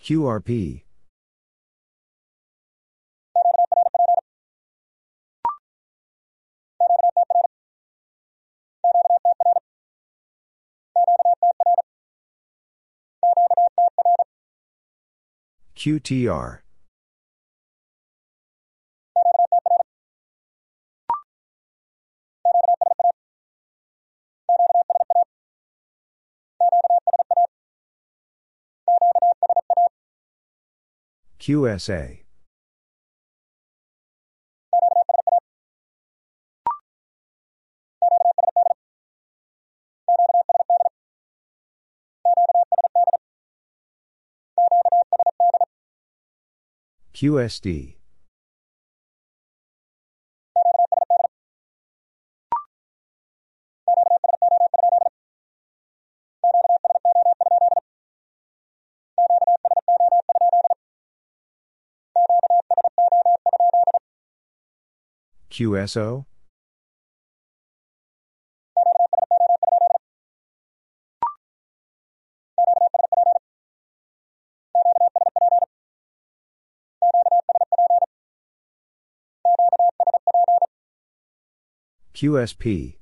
[0.08, 0.84] QRP.
[15.76, 16.60] QTR.
[31.48, 32.26] QSA.
[47.14, 47.97] QSD.
[65.58, 66.26] QSO?
[82.14, 82.98] QSP.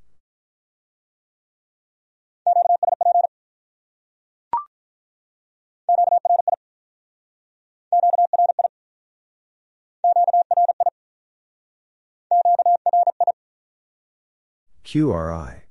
[14.96, 15.64] QRI.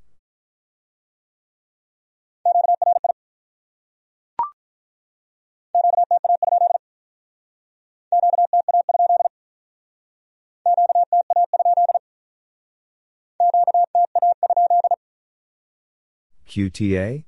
[16.47, 17.25] QTA?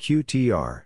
[0.00, 0.84] QTR.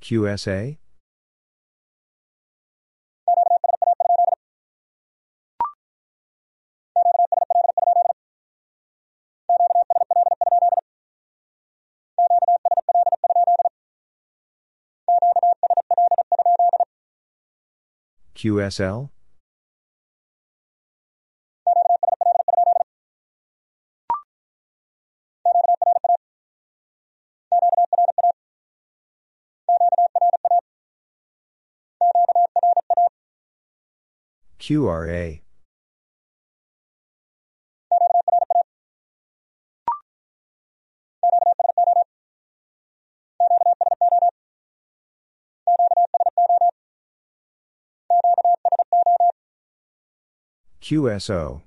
[0.00, 0.78] QSA?
[18.38, 19.10] QSL?
[34.60, 35.40] QRA.
[50.88, 51.60] QSO.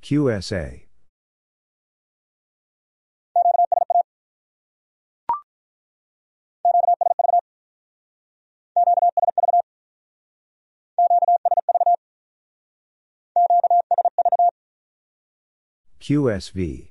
[0.00, 0.89] QSA.
[16.00, 16.88] QSV.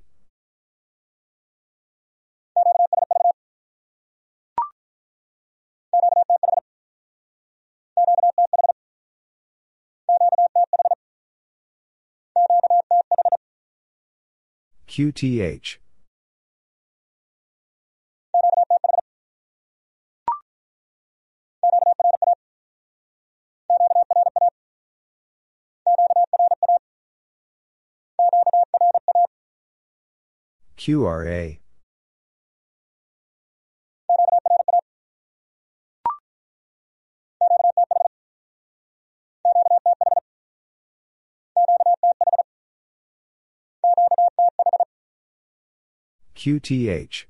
[14.87, 15.77] QTH.
[30.79, 31.59] QRA.
[46.33, 47.25] QTH.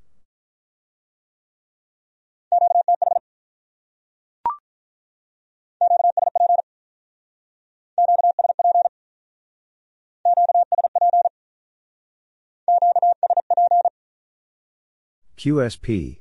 [15.40, 16.20] QSP.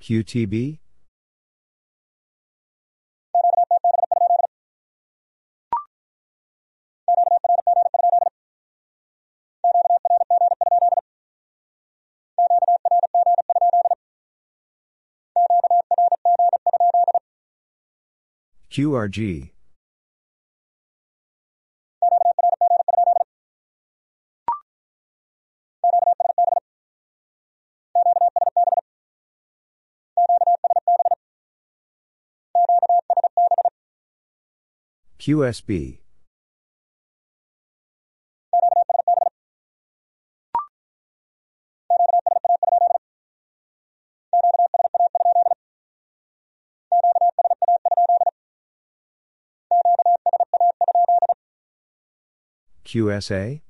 [0.00, 0.80] QTB?
[18.70, 19.50] QRG.
[35.18, 35.99] QSB.
[52.90, 53.60] QSA?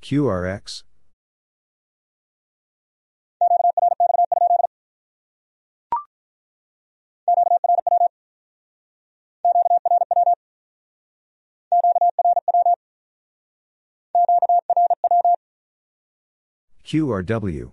[0.00, 0.84] QRX?
[16.84, 17.72] QRW.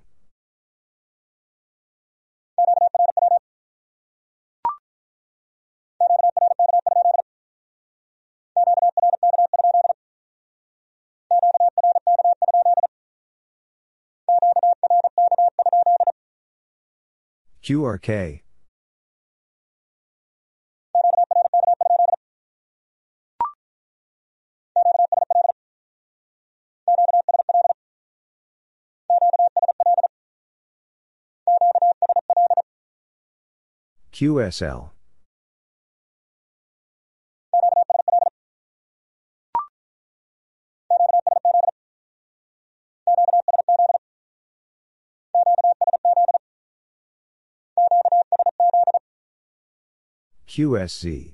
[17.64, 18.41] QRK.
[34.14, 34.91] QSL.
[50.48, 51.34] QSZ.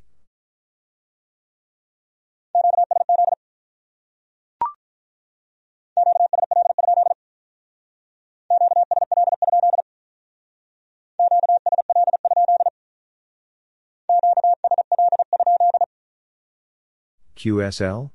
[17.40, 18.12] QSL?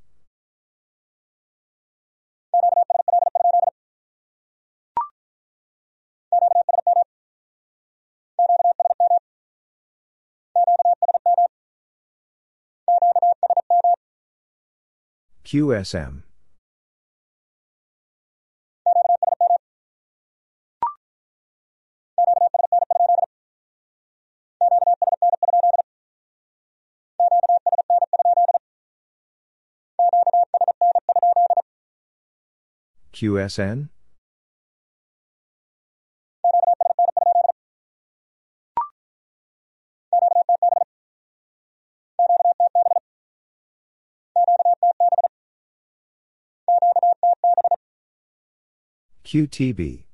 [15.43, 16.21] QSM.
[33.15, 33.87] QSN?
[49.23, 50.04] QTB.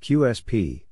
[0.00, 0.84] QSP.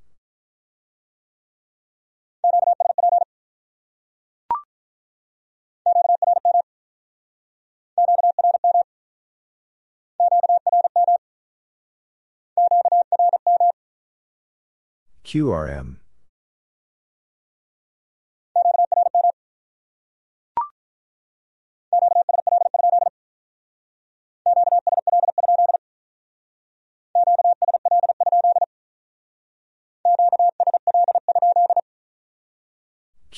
[15.25, 15.97] QRM.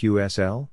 [0.00, 0.68] QSL?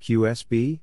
[0.00, 0.80] QSB?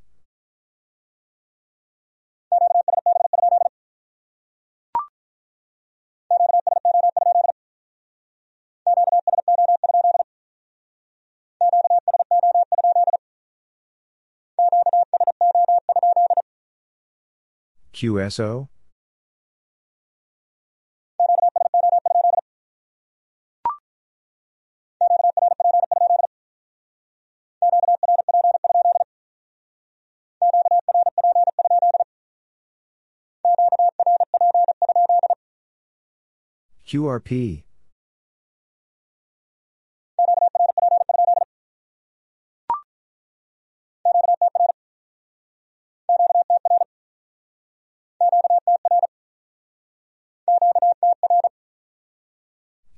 [17.98, 18.70] QSO?
[36.86, 37.67] QRP?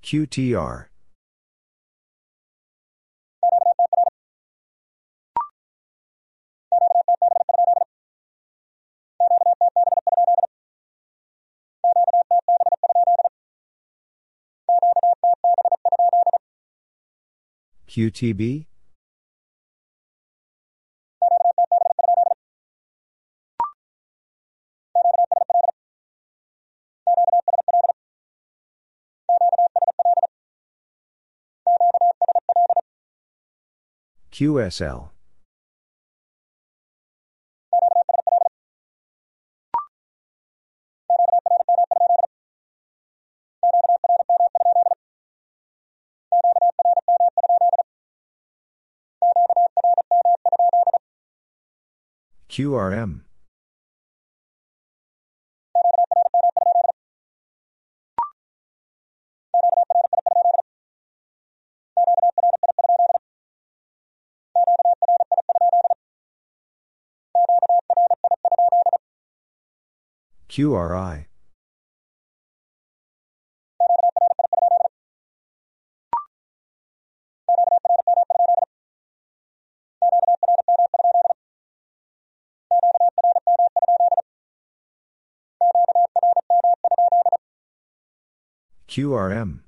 [0.10, 0.88] QTR.
[17.88, 18.65] QTB?
[34.40, 35.10] QSL.
[52.48, 53.28] QRM.
[70.60, 71.26] QRI.
[88.90, 89.61] QRM.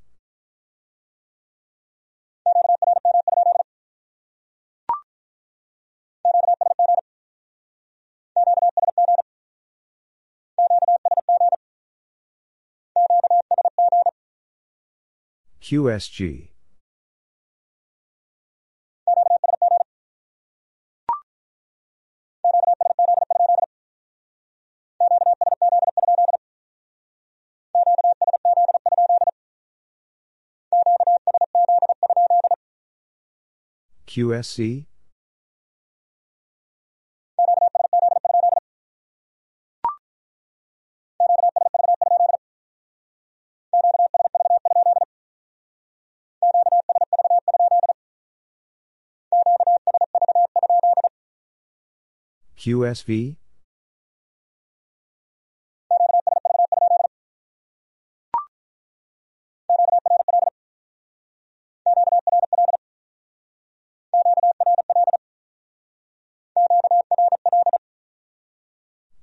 [15.72, 16.50] QSG.
[34.06, 34.91] QSC?
[52.62, 53.38] QSV?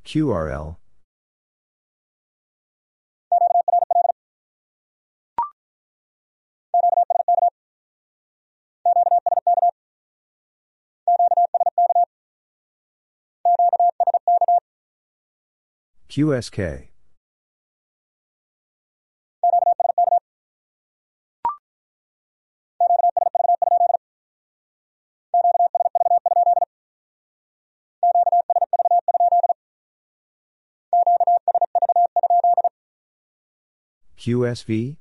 [0.05, 0.77] QRL
[16.09, 16.89] QSK.
[34.19, 34.97] QSV?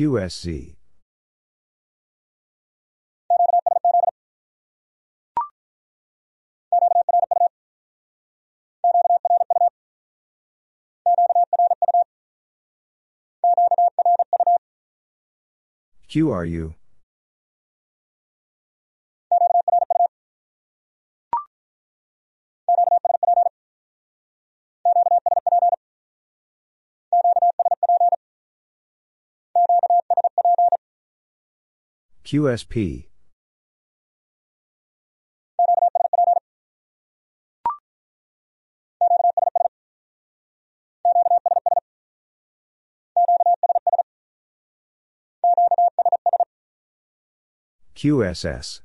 [0.00, 0.76] QSZ.
[16.08, 16.79] QRU.
[32.30, 33.08] QSP.
[47.96, 48.80] QSS.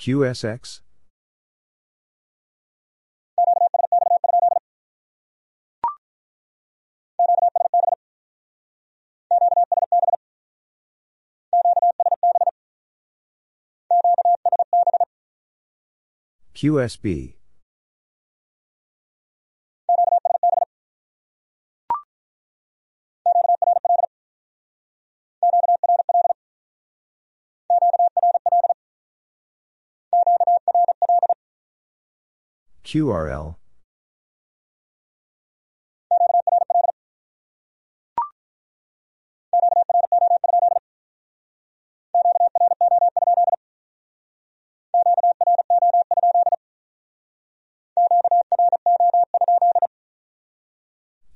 [0.00, 0.80] QSX?
[16.54, 17.39] QSB.
[32.90, 33.54] QRL.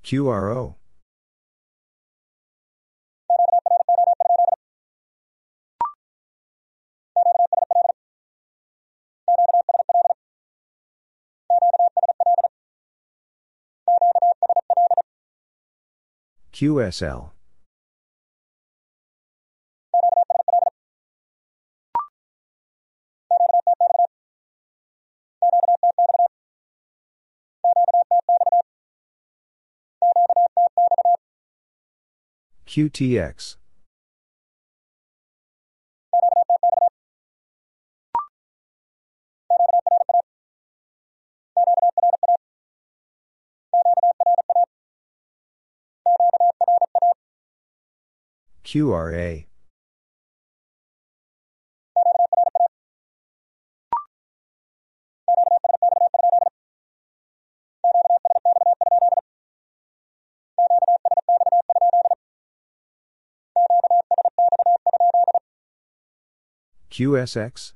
[0.03, 0.75] QRO.
[16.55, 17.31] QSL.
[32.69, 33.57] QTX.
[48.75, 49.47] QRA.
[66.91, 67.75] QSX?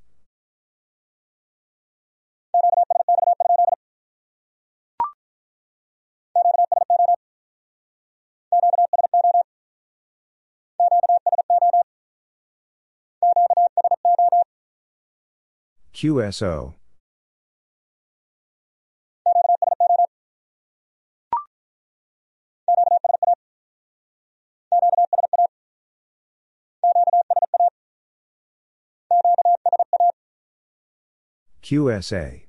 [15.99, 16.75] QSO.
[31.61, 32.48] QSA.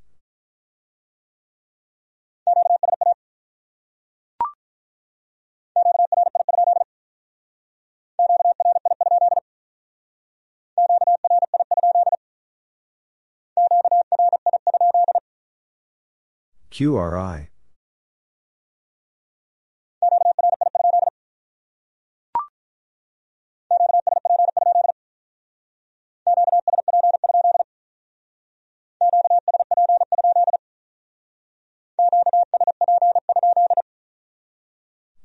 [16.79, 17.49] QRI.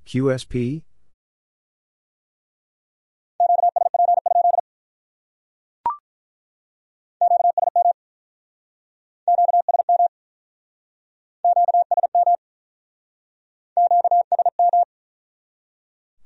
[0.05, 0.82] QSP?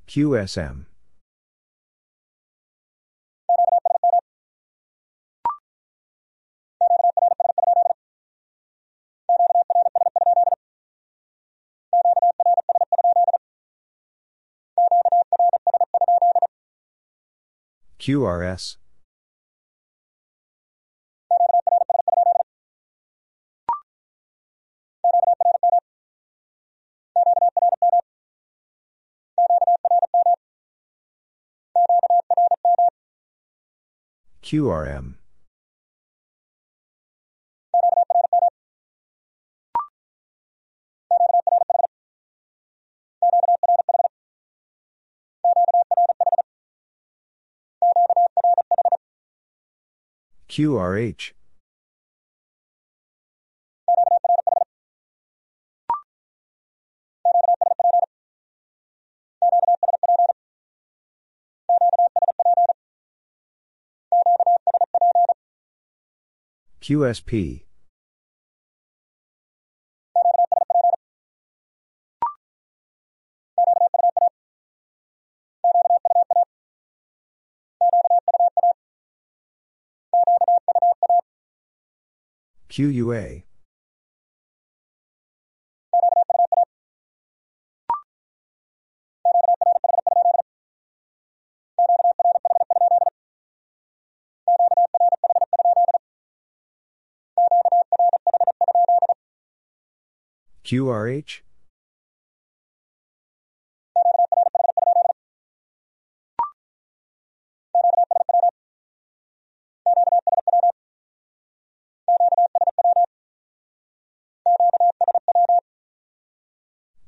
[0.08, 0.86] QSM.
[18.00, 18.76] QRS.
[34.48, 35.16] QRM.
[50.48, 51.37] QRH.
[66.88, 67.64] QSP.
[82.70, 83.47] QUA.
[100.68, 101.40] QRH?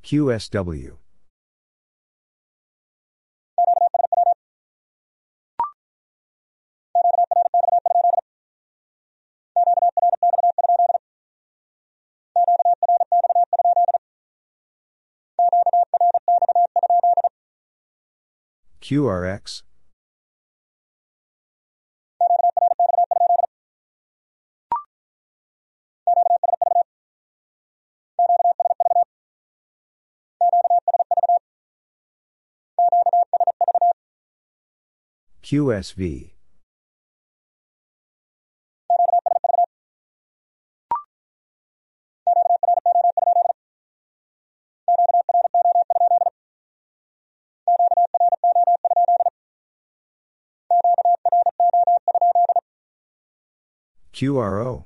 [0.03, 1.00] QSW.
[18.91, 19.63] QRX.
[35.41, 36.31] QSV.
[54.21, 54.85] QRO.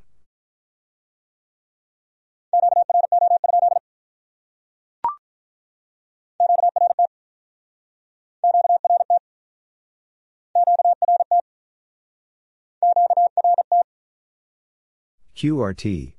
[15.35, 16.13] QRT.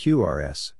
[0.00, 0.72] QRS.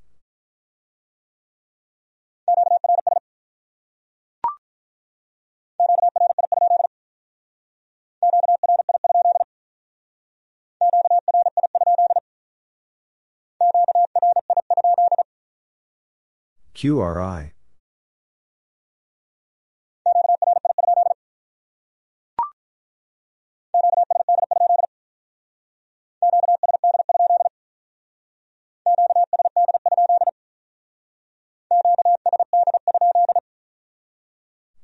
[16.74, 17.52] QRI.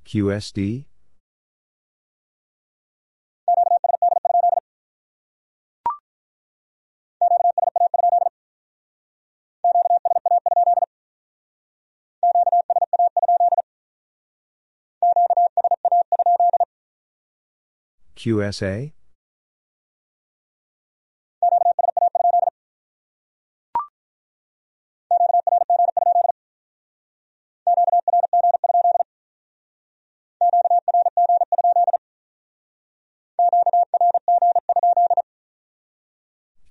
[0.06, 0.86] QSD?
[18.16, 18.92] QSA?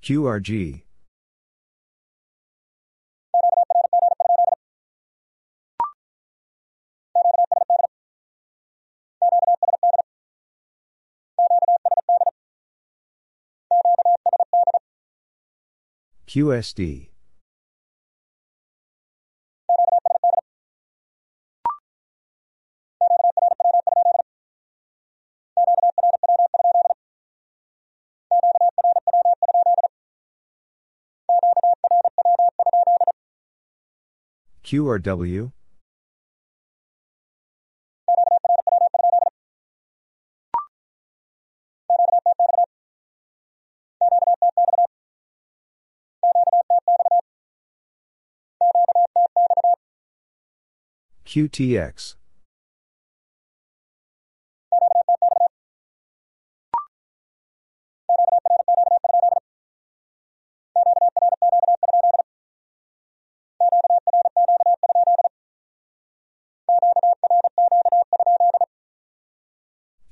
[0.06, 0.84] QRG.
[16.28, 17.15] QSD.
[34.66, 35.52] QRW,
[51.26, 52.16] QTX,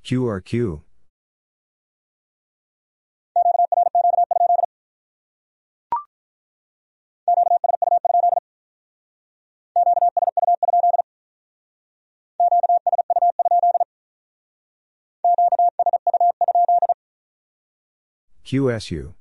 [0.04, 0.82] QRQ,
[18.46, 19.14] QSU,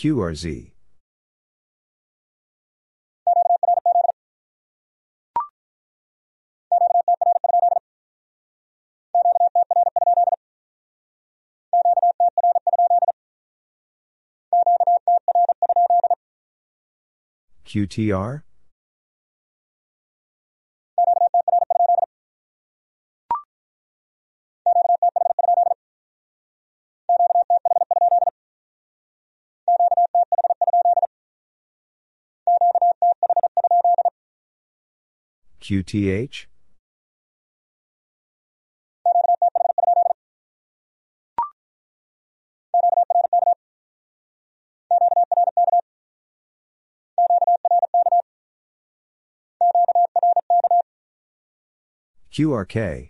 [0.00, 0.72] QRZ,
[17.66, 18.42] QTR,
[35.70, 36.46] QTH,
[52.32, 53.09] QRK,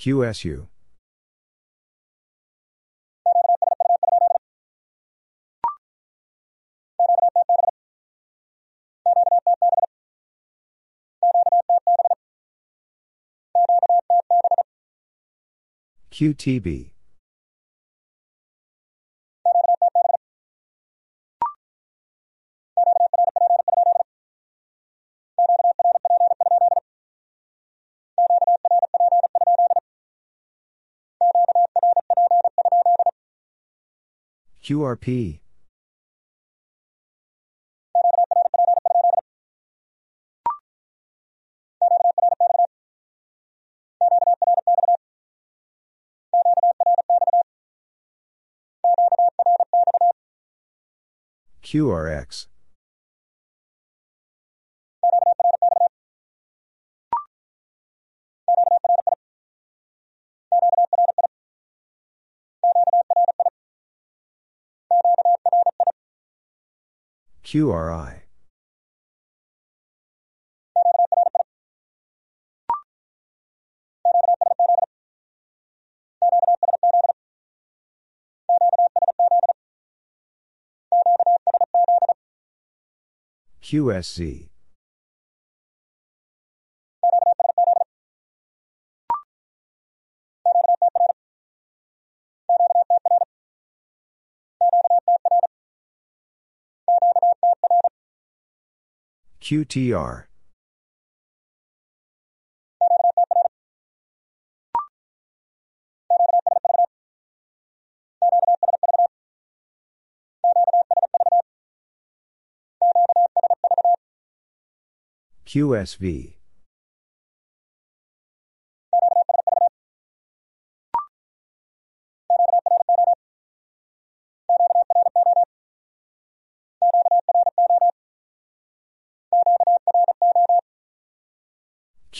[0.00, 0.66] QSU,
[16.10, 16.92] QTB,
[34.70, 35.40] QRP,
[51.64, 52.46] QRX,
[67.50, 68.22] QRI,
[83.60, 84.49] QSZ,
[99.50, 100.26] QTR,
[115.44, 116.34] QSV,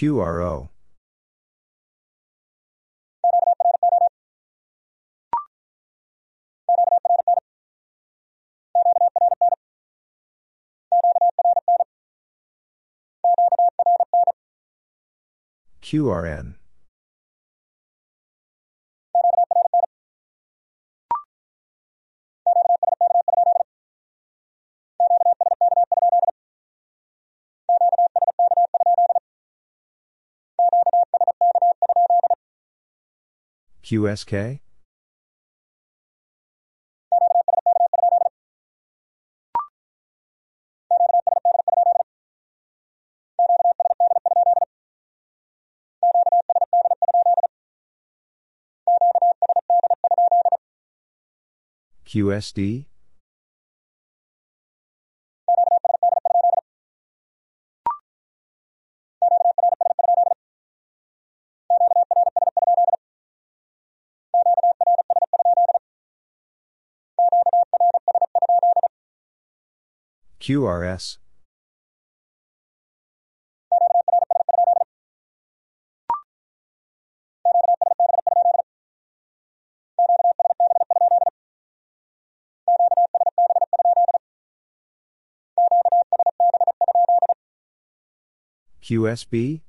[0.01, 0.71] QRO,
[15.83, 16.55] QRN,
[33.91, 34.61] QSK?
[52.07, 52.87] QSD?
[70.51, 71.19] QRS?
[88.83, 89.61] QSB?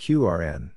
[0.00, 0.70] QRN.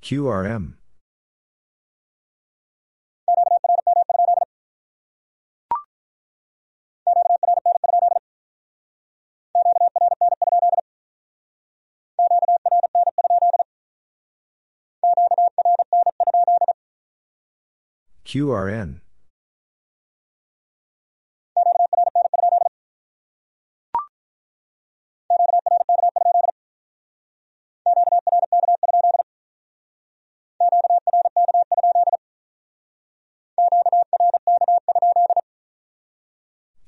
[0.00, 0.79] QRM.
[18.30, 19.00] QRN.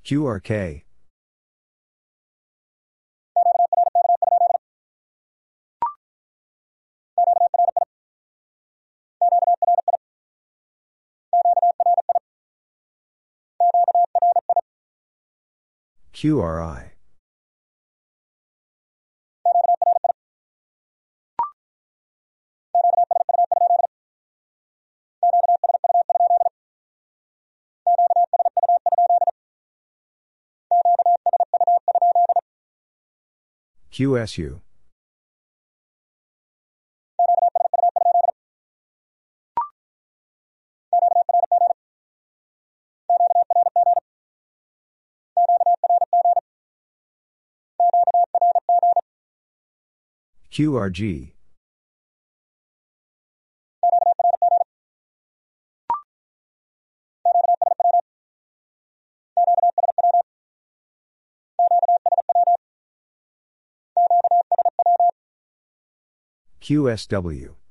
[0.04, 0.84] QRK.
[16.22, 16.92] QRI.
[33.90, 34.60] QSU.
[50.52, 51.32] QRG.
[66.60, 67.61] QSW.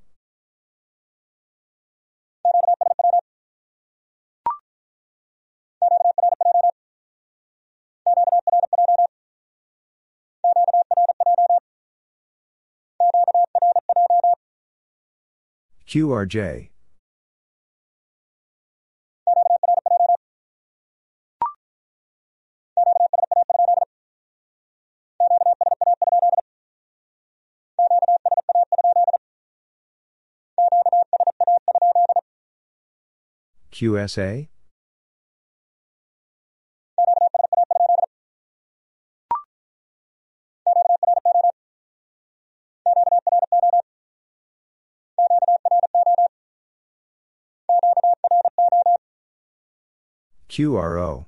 [15.91, 16.69] QRJ.
[33.73, 34.47] QSA?
[50.51, 51.27] QRO.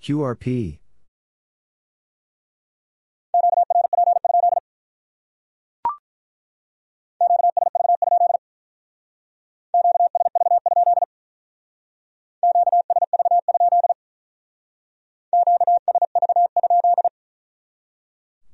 [0.00, 0.81] QRP.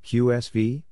[0.08, 0.82] QSV?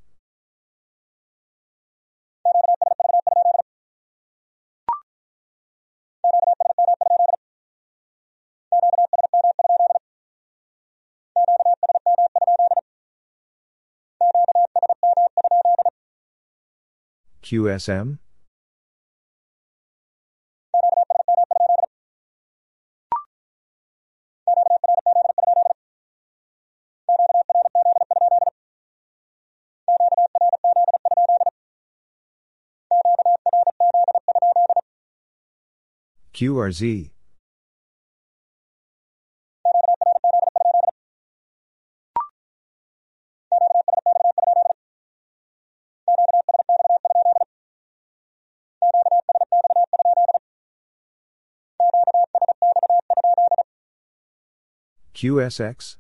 [17.43, 18.19] QSM?
[36.37, 37.09] QRZ.
[55.15, 55.97] QSX?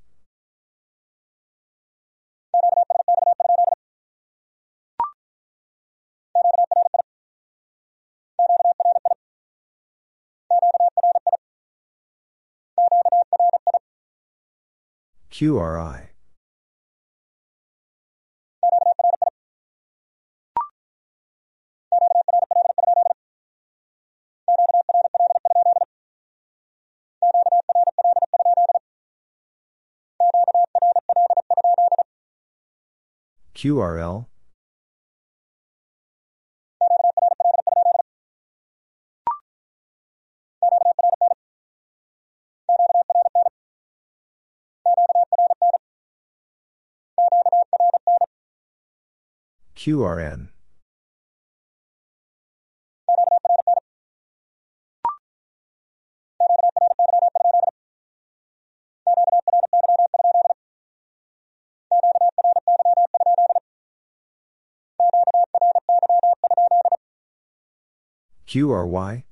[15.36, 16.08] QRI.
[33.54, 34.26] QRL?
[49.86, 50.48] QRN.
[68.48, 69.24] QRY?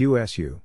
[0.00, 0.62] QSU.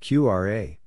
[0.00, 0.79] QRA.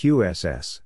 [0.00, 0.80] QSS.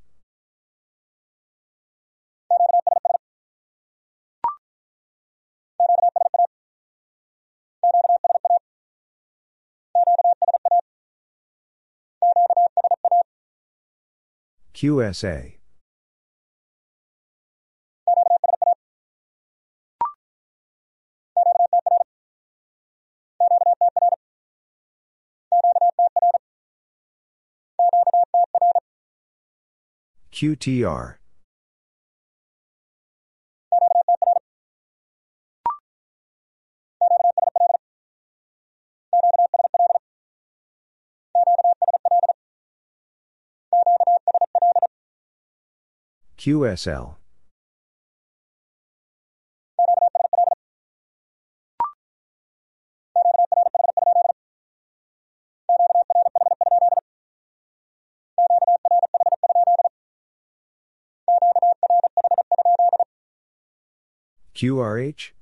[14.75, 15.59] QSA.
[30.35, 31.15] QTR.
[46.37, 47.15] QSL.
[64.55, 65.33] QRH?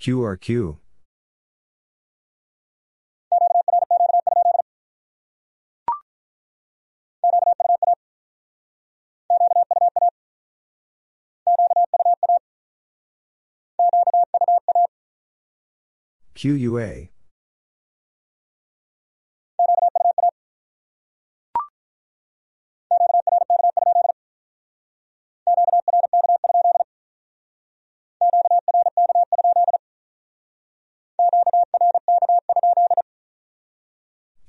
[0.00, 0.81] QRQ.
[16.42, 17.08] QUA.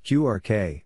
[0.04, 0.84] QRK.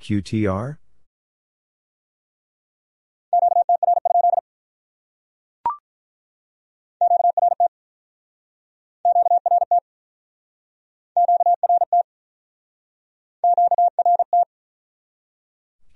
[0.00, 0.78] QTR?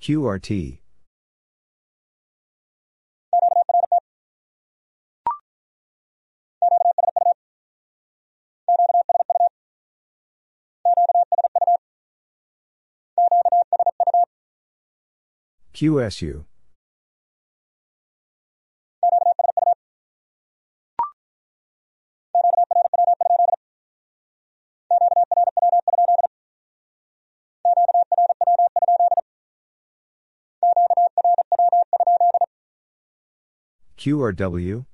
[0.00, 0.85] QRT
[15.76, 16.46] QSU.
[33.98, 34.86] QRW.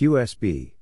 [0.00, 0.72] QSB.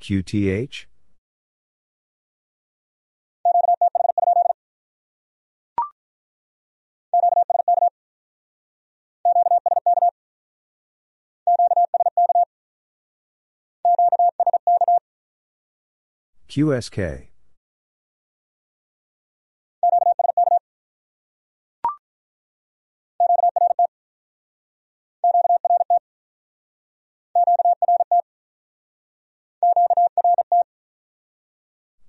[0.00, 0.91] QTH?
[16.52, 17.28] QSK.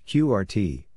[0.05, 0.92] QRT.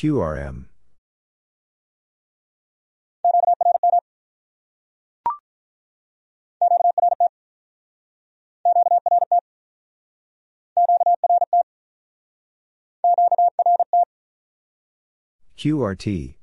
[0.00, 0.64] QRM.
[15.58, 16.39] QRT.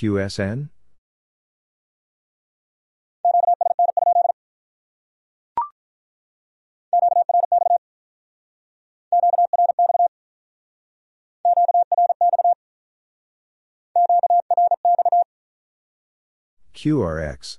[0.00, 0.70] QSN?
[16.72, 17.58] QRX.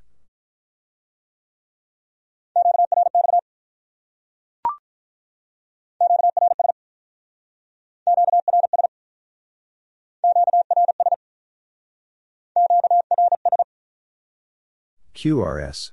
[15.22, 15.92] QRS.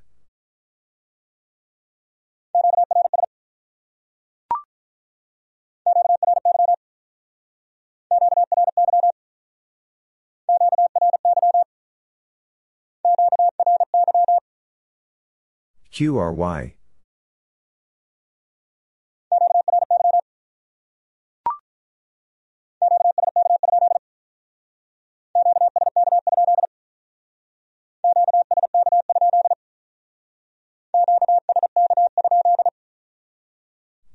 [15.91, 16.78] QRY.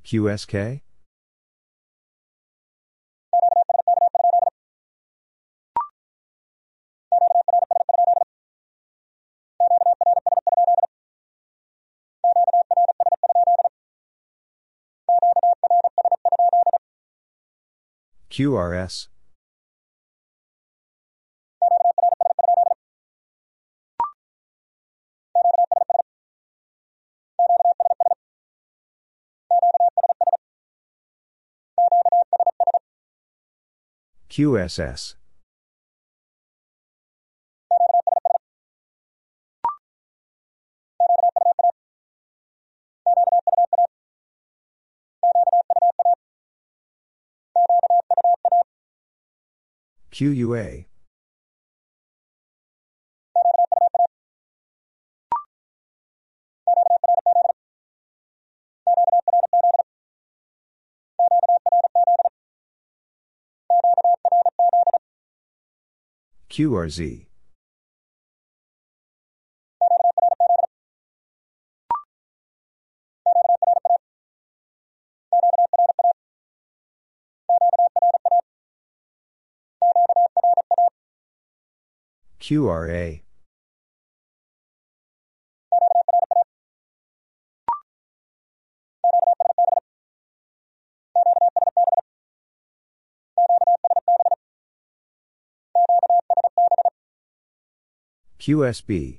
[0.05, 0.81] QSK?
[18.29, 19.07] QRS.
[34.35, 35.15] QSS.
[50.11, 50.85] QUA.
[66.55, 67.25] QRZ.
[82.39, 83.24] QRA.
[98.45, 99.17] QSB.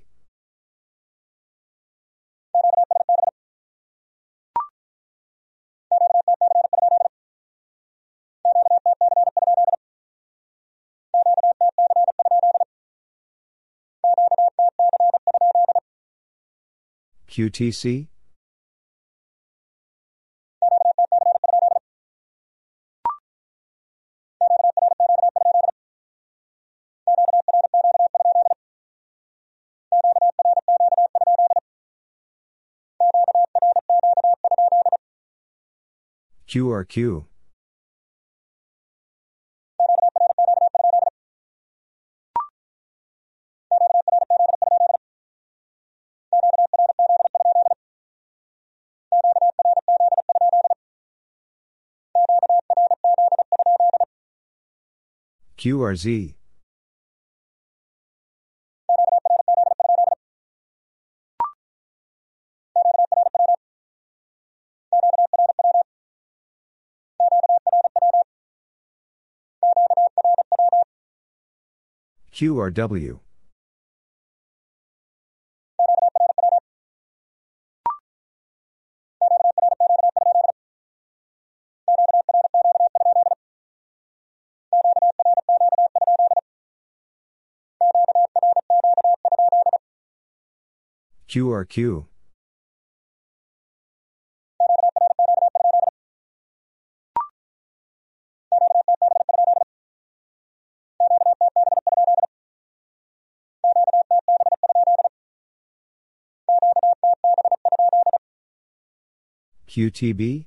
[17.29, 18.07] QTC?
[36.57, 37.26] QRQ.
[55.59, 56.45] QRZ.
[72.36, 73.18] QRW.
[91.26, 92.06] QRQ.
[109.77, 110.47] QTB?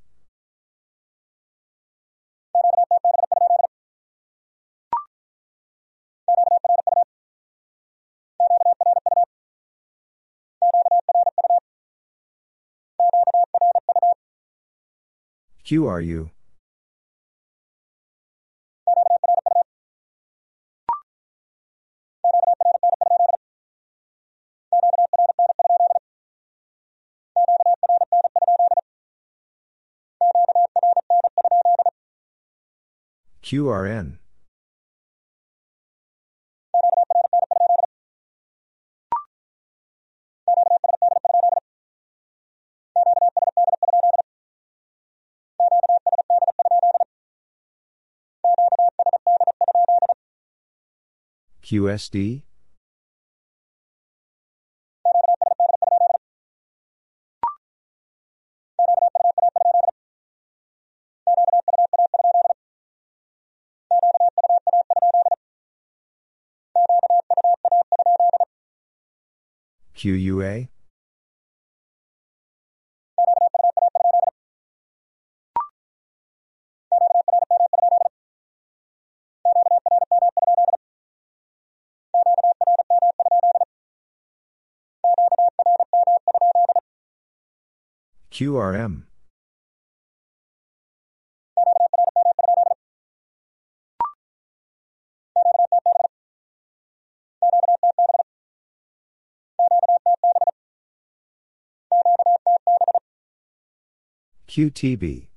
[15.64, 16.32] QRU.
[33.50, 34.20] QRN.
[51.64, 52.44] QSD?
[70.00, 70.70] QUA?
[88.32, 89.09] QRM.
[104.60, 105.30] QTB.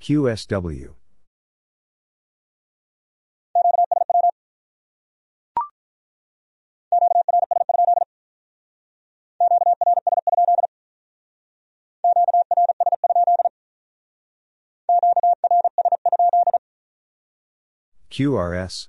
[0.00, 0.99] QSW.
[18.20, 18.88] QRS.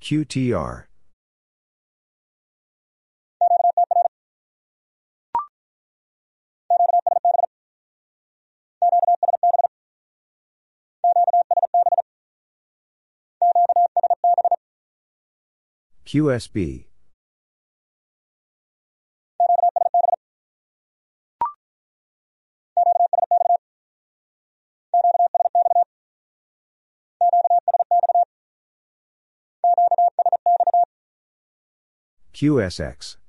[0.00, 0.89] QTR.
[16.10, 16.86] QSB
[32.34, 33.19] QSX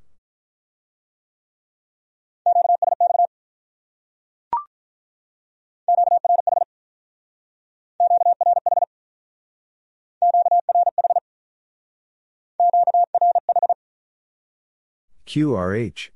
[15.31, 16.09] QRH.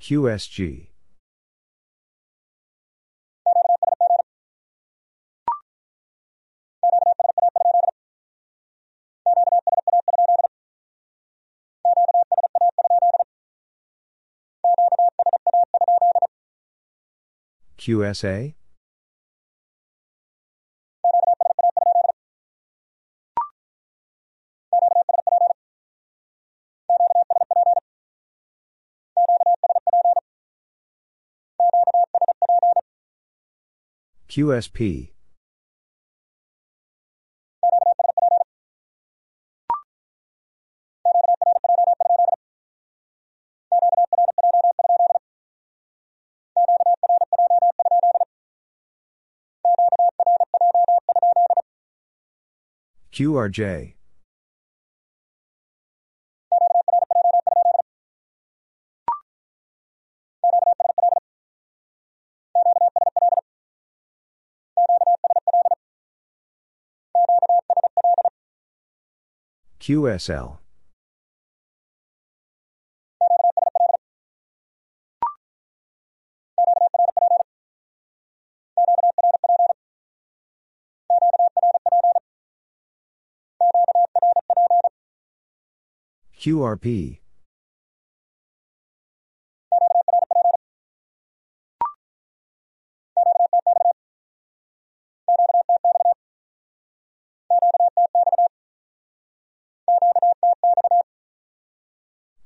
[0.00, 0.91] QSG.
[17.82, 18.54] QSA?
[34.28, 35.10] QSP.
[53.12, 53.94] QRJ.
[69.78, 70.58] QSL.
[86.42, 87.20] QRP.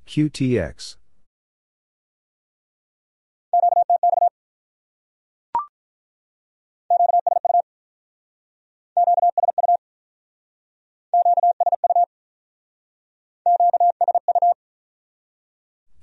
[0.07, 0.97] QTX.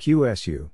[0.03, 0.69] QSU.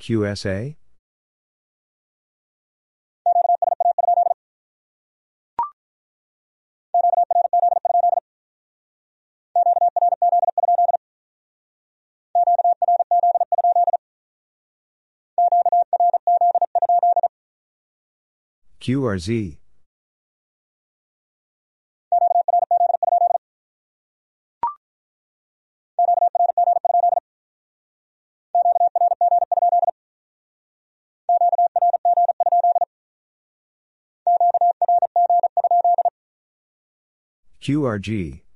[0.00, 0.76] QSA?
[18.80, 19.58] QRZ.
[37.60, 38.47] QRG.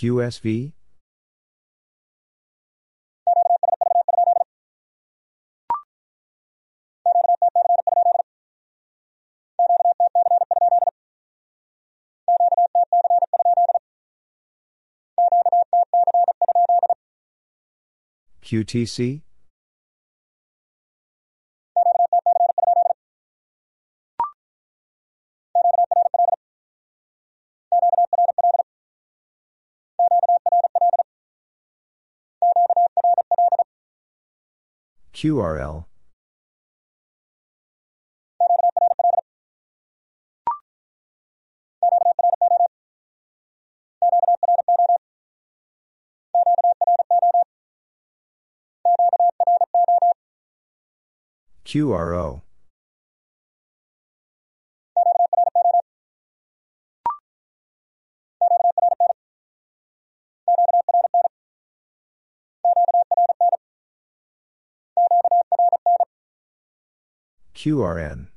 [0.00, 0.72] QSV?
[18.42, 19.29] QTC?
[35.20, 35.84] QRL.
[51.66, 52.42] QRO.
[67.60, 68.28] QRN.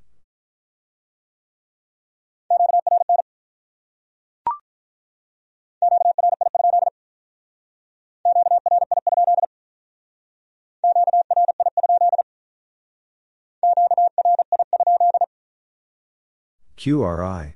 [16.76, 17.54] QRI.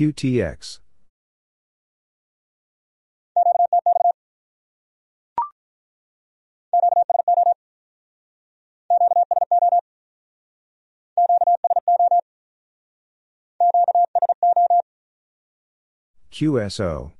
[0.00, 0.80] QTX.
[16.32, 17.12] QSO.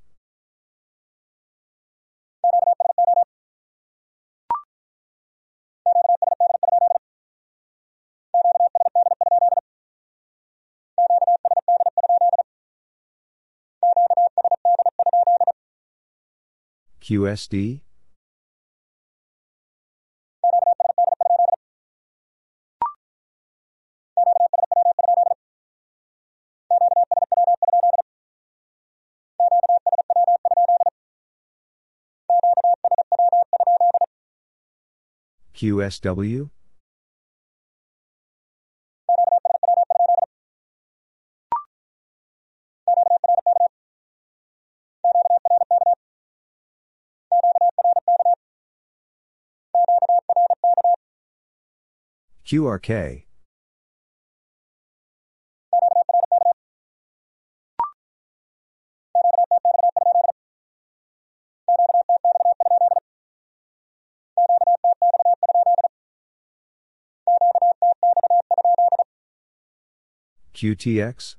[17.01, 17.81] QSD?
[35.55, 36.51] QSW?
[52.51, 53.23] QRK.
[70.53, 71.37] QTX?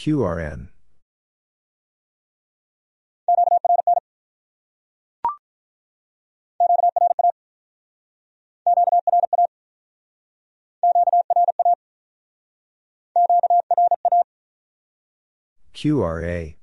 [0.00, 0.68] QRN.
[15.74, 16.59] QRA.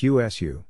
[0.00, 0.64] QSU.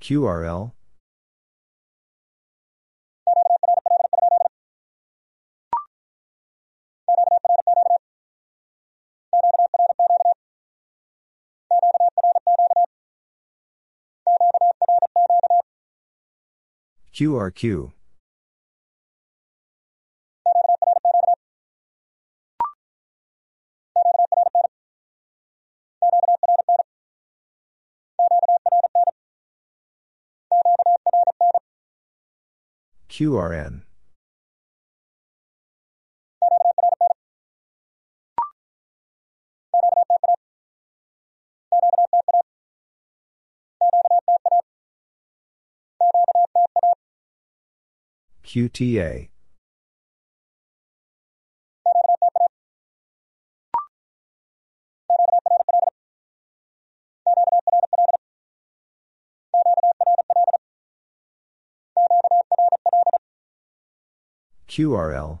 [0.00, 0.72] QRL.
[17.12, 17.92] QRQ.
[33.08, 33.82] QRN.
[48.52, 49.30] QTA.
[64.68, 65.40] QRL.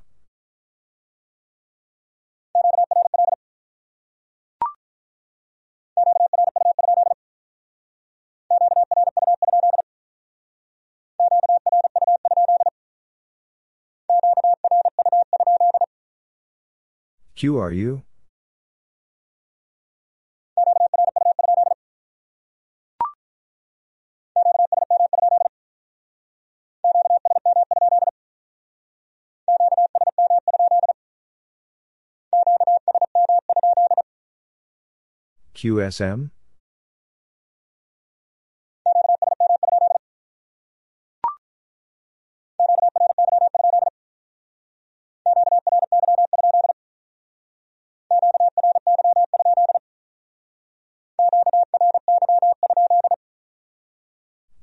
[17.42, 18.02] QRU?
[35.52, 36.30] QSM?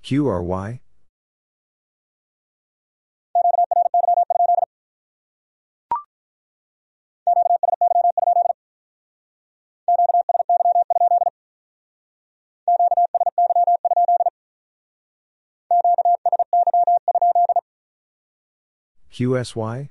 [0.09, 0.79] QRY
[19.11, 19.89] QSY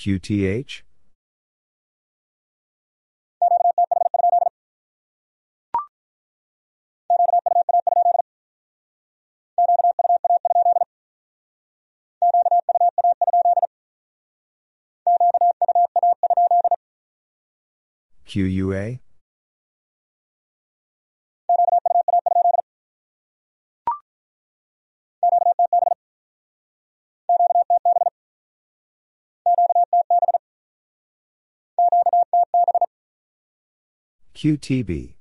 [0.00, 0.80] QTH?
[18.26, 19.00] QUA?
[34.40, 35.16] QTB?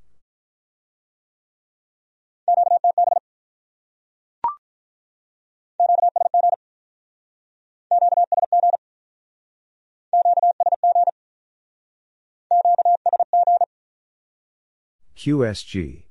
[15.17, 16.08] QSG?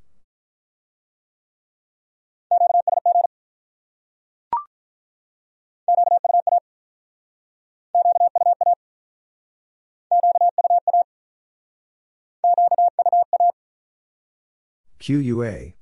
[15.08, 15.72] QUA?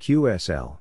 [0.00, 0.78] QSL?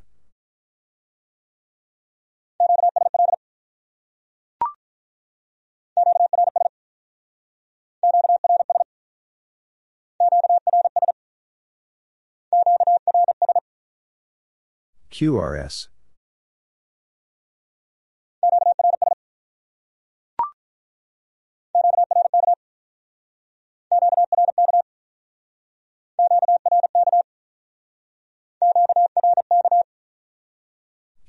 [15.15, 15.87] QRS?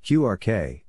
[0.02, 0.85] QRK?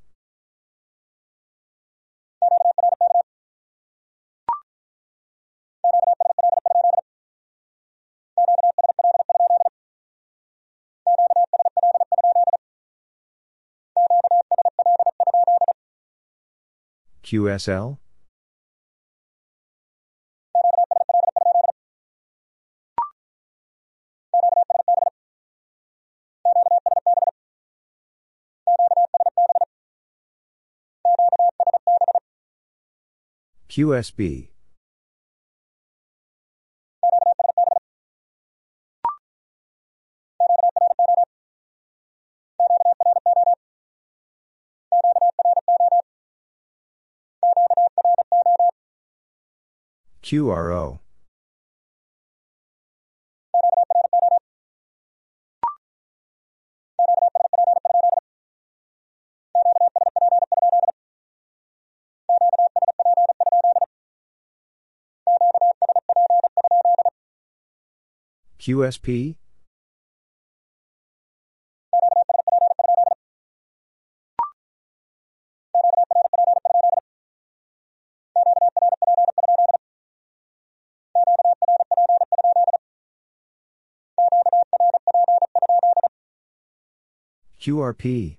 [17.28, 17.98] QSL?
[33.68, 34.48] QSB?
[50.28, 51.00] QRO?
[68.60, 69.38] QSP?
[87.68, 88.38] QRP?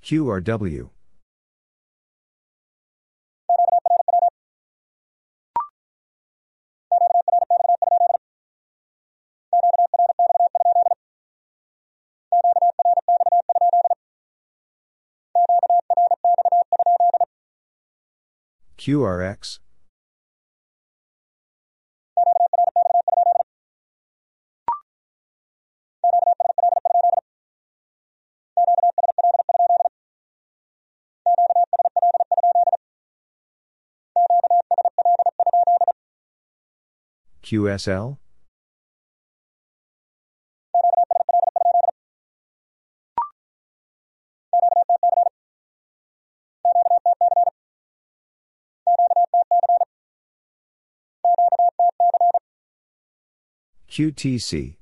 [0.00, 0.93] QRW?
[18.84, 19.60] QRX?
[37.42, 38.18] QSL?
[53.94, 54.74] QTC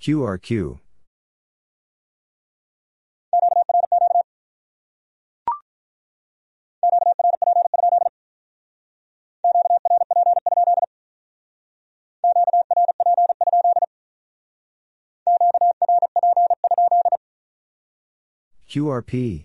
[0.00, 0.80] QRQ
[18.72, 19.44] QRP.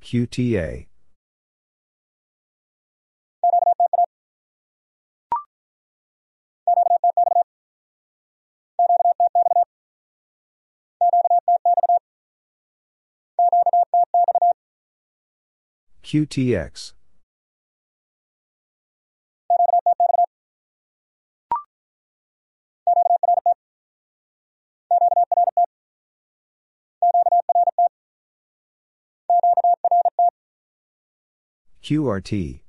[0.00, 0.86] QTA.
[16.06, 16.92] QTX.
[31.82, 32.65] QRT.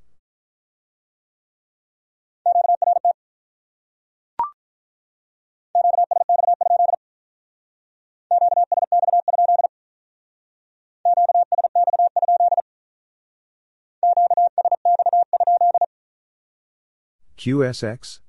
[17.37, 18.19] QSX?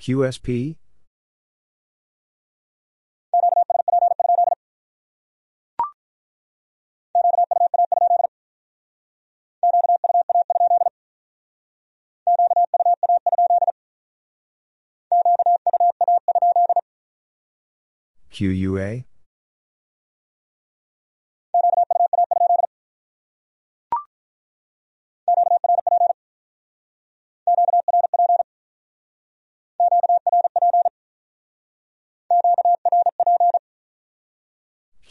[0.00, 0.76] QSP?
[18.38, 19.02] QUA?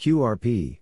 [0.00, 0.78] QRP.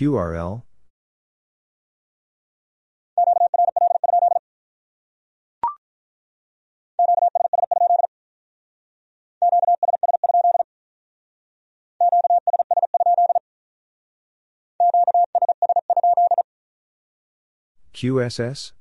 [0.00, 0.62] QRL?
[17.92, 18.72] QSS?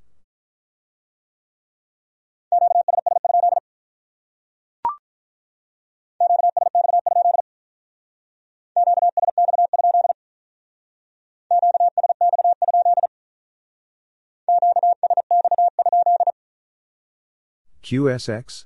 [17.90, 18.66] QSX?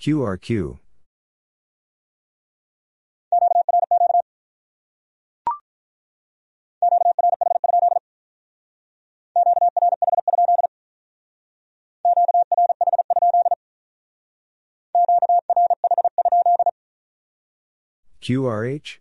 [0.00, 0.78] QRQ.
[18.20, 18.98] QRH?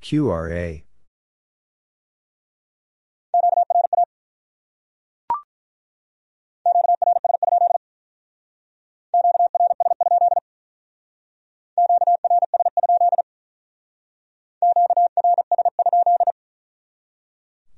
[0.00, 0.85] QRA.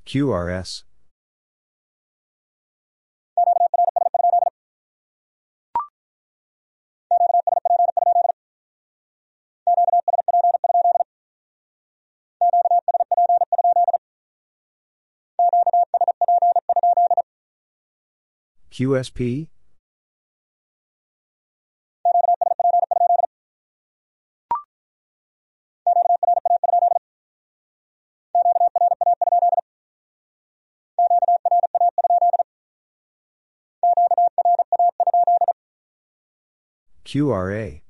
[0.09, 0.85] QRS.
[18.73, 19.49] QSP?
[37.09, 37.81] QRA.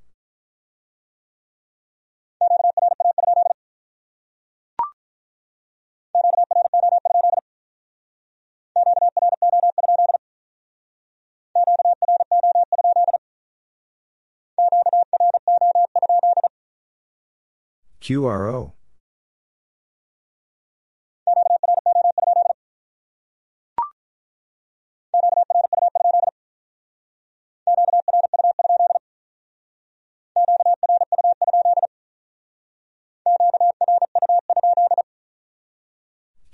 [18.01, 18.78] QRO.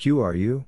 [0.05, 0.67] QRU?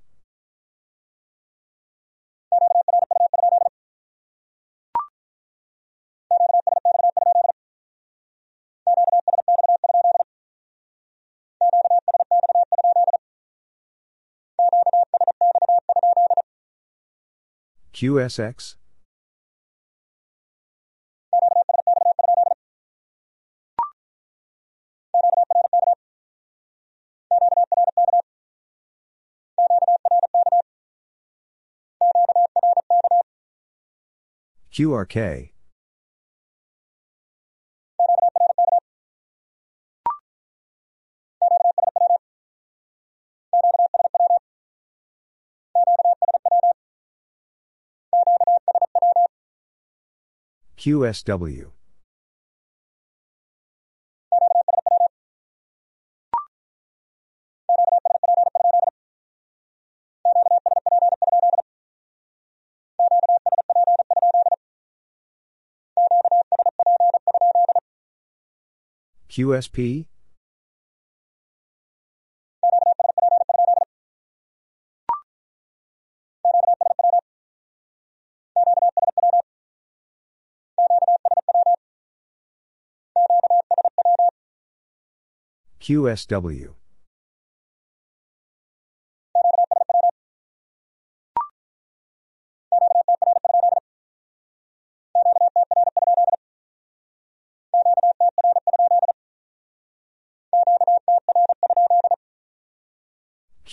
[17.92, 18.76] QSX?
[34.76, 35.52] QRK.
[50.76, 51.75] QSW.
[69.36, 70.06] QSP?
[85.80, 86.85] QSW.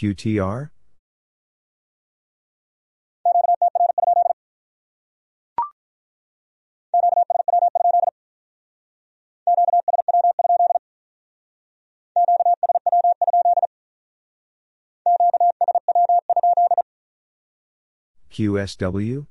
[0.04, 0.70] QTR?
[18.30, 19.28] QSW?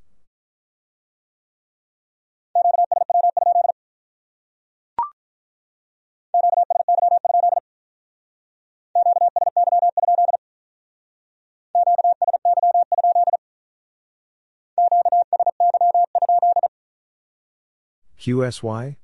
[18.23, 18.95] QSY?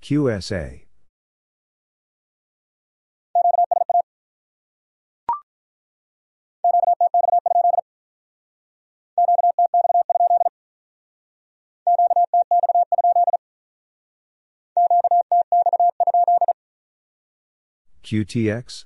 [0.00, 0.81] QSA.
[18.12, 18.84] QTX?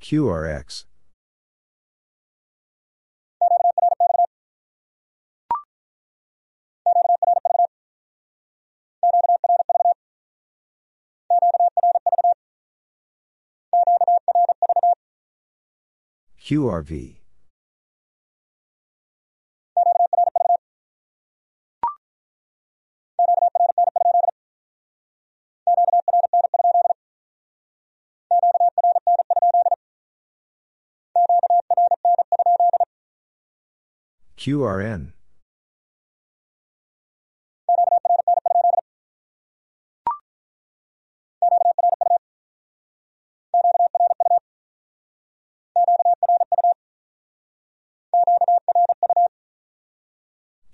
[0.00, 0.84] QRX.
[16.50, 17.14] QRV.
[34.36, 35.12] QRN.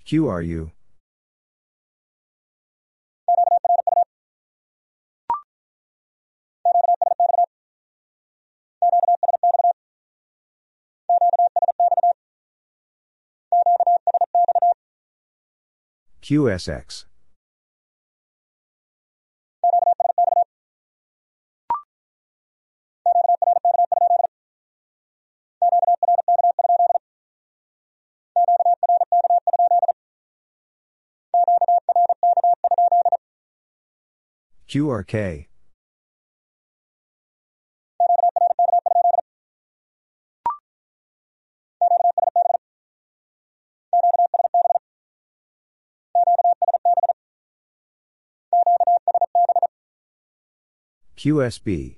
[0.07, 0.71] QRU?
[16.21, 17.03] QSX.
[34.67, 35.47] QRK.
[51.17, 51.97] QSB.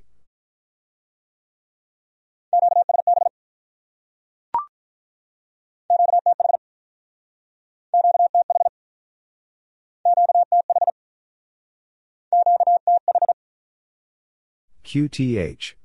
[14.90, 15.76] QTH.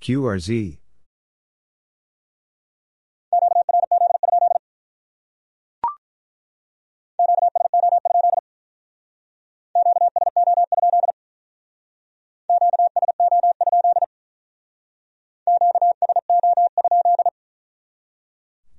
[0.00, 0.78] QRZ.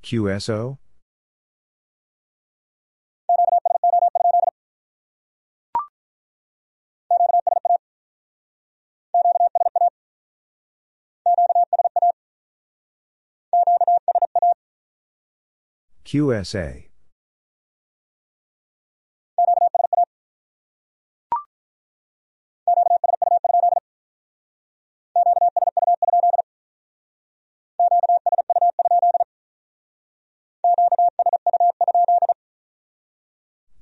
[0.05, 0.77] QSO?
[16.05, 16.85] QSA.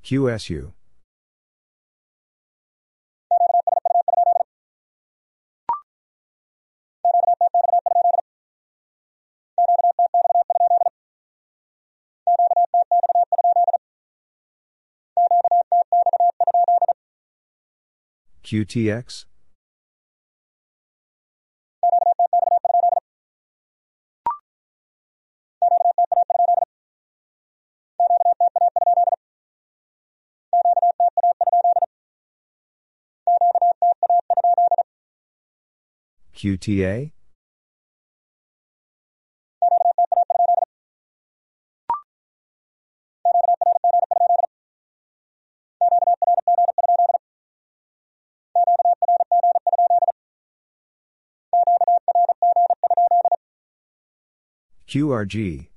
[0.04, 0.72] QSU.
[18.44, 19.24] QTX?
[36.34, 37.12] QTA?
[54.88, 55.73] QRG.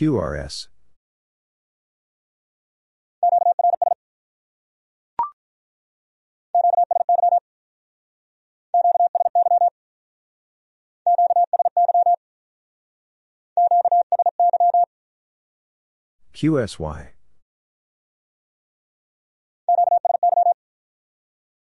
[0.00, 0.68] QRS.
[16.32, 17.19] QSY.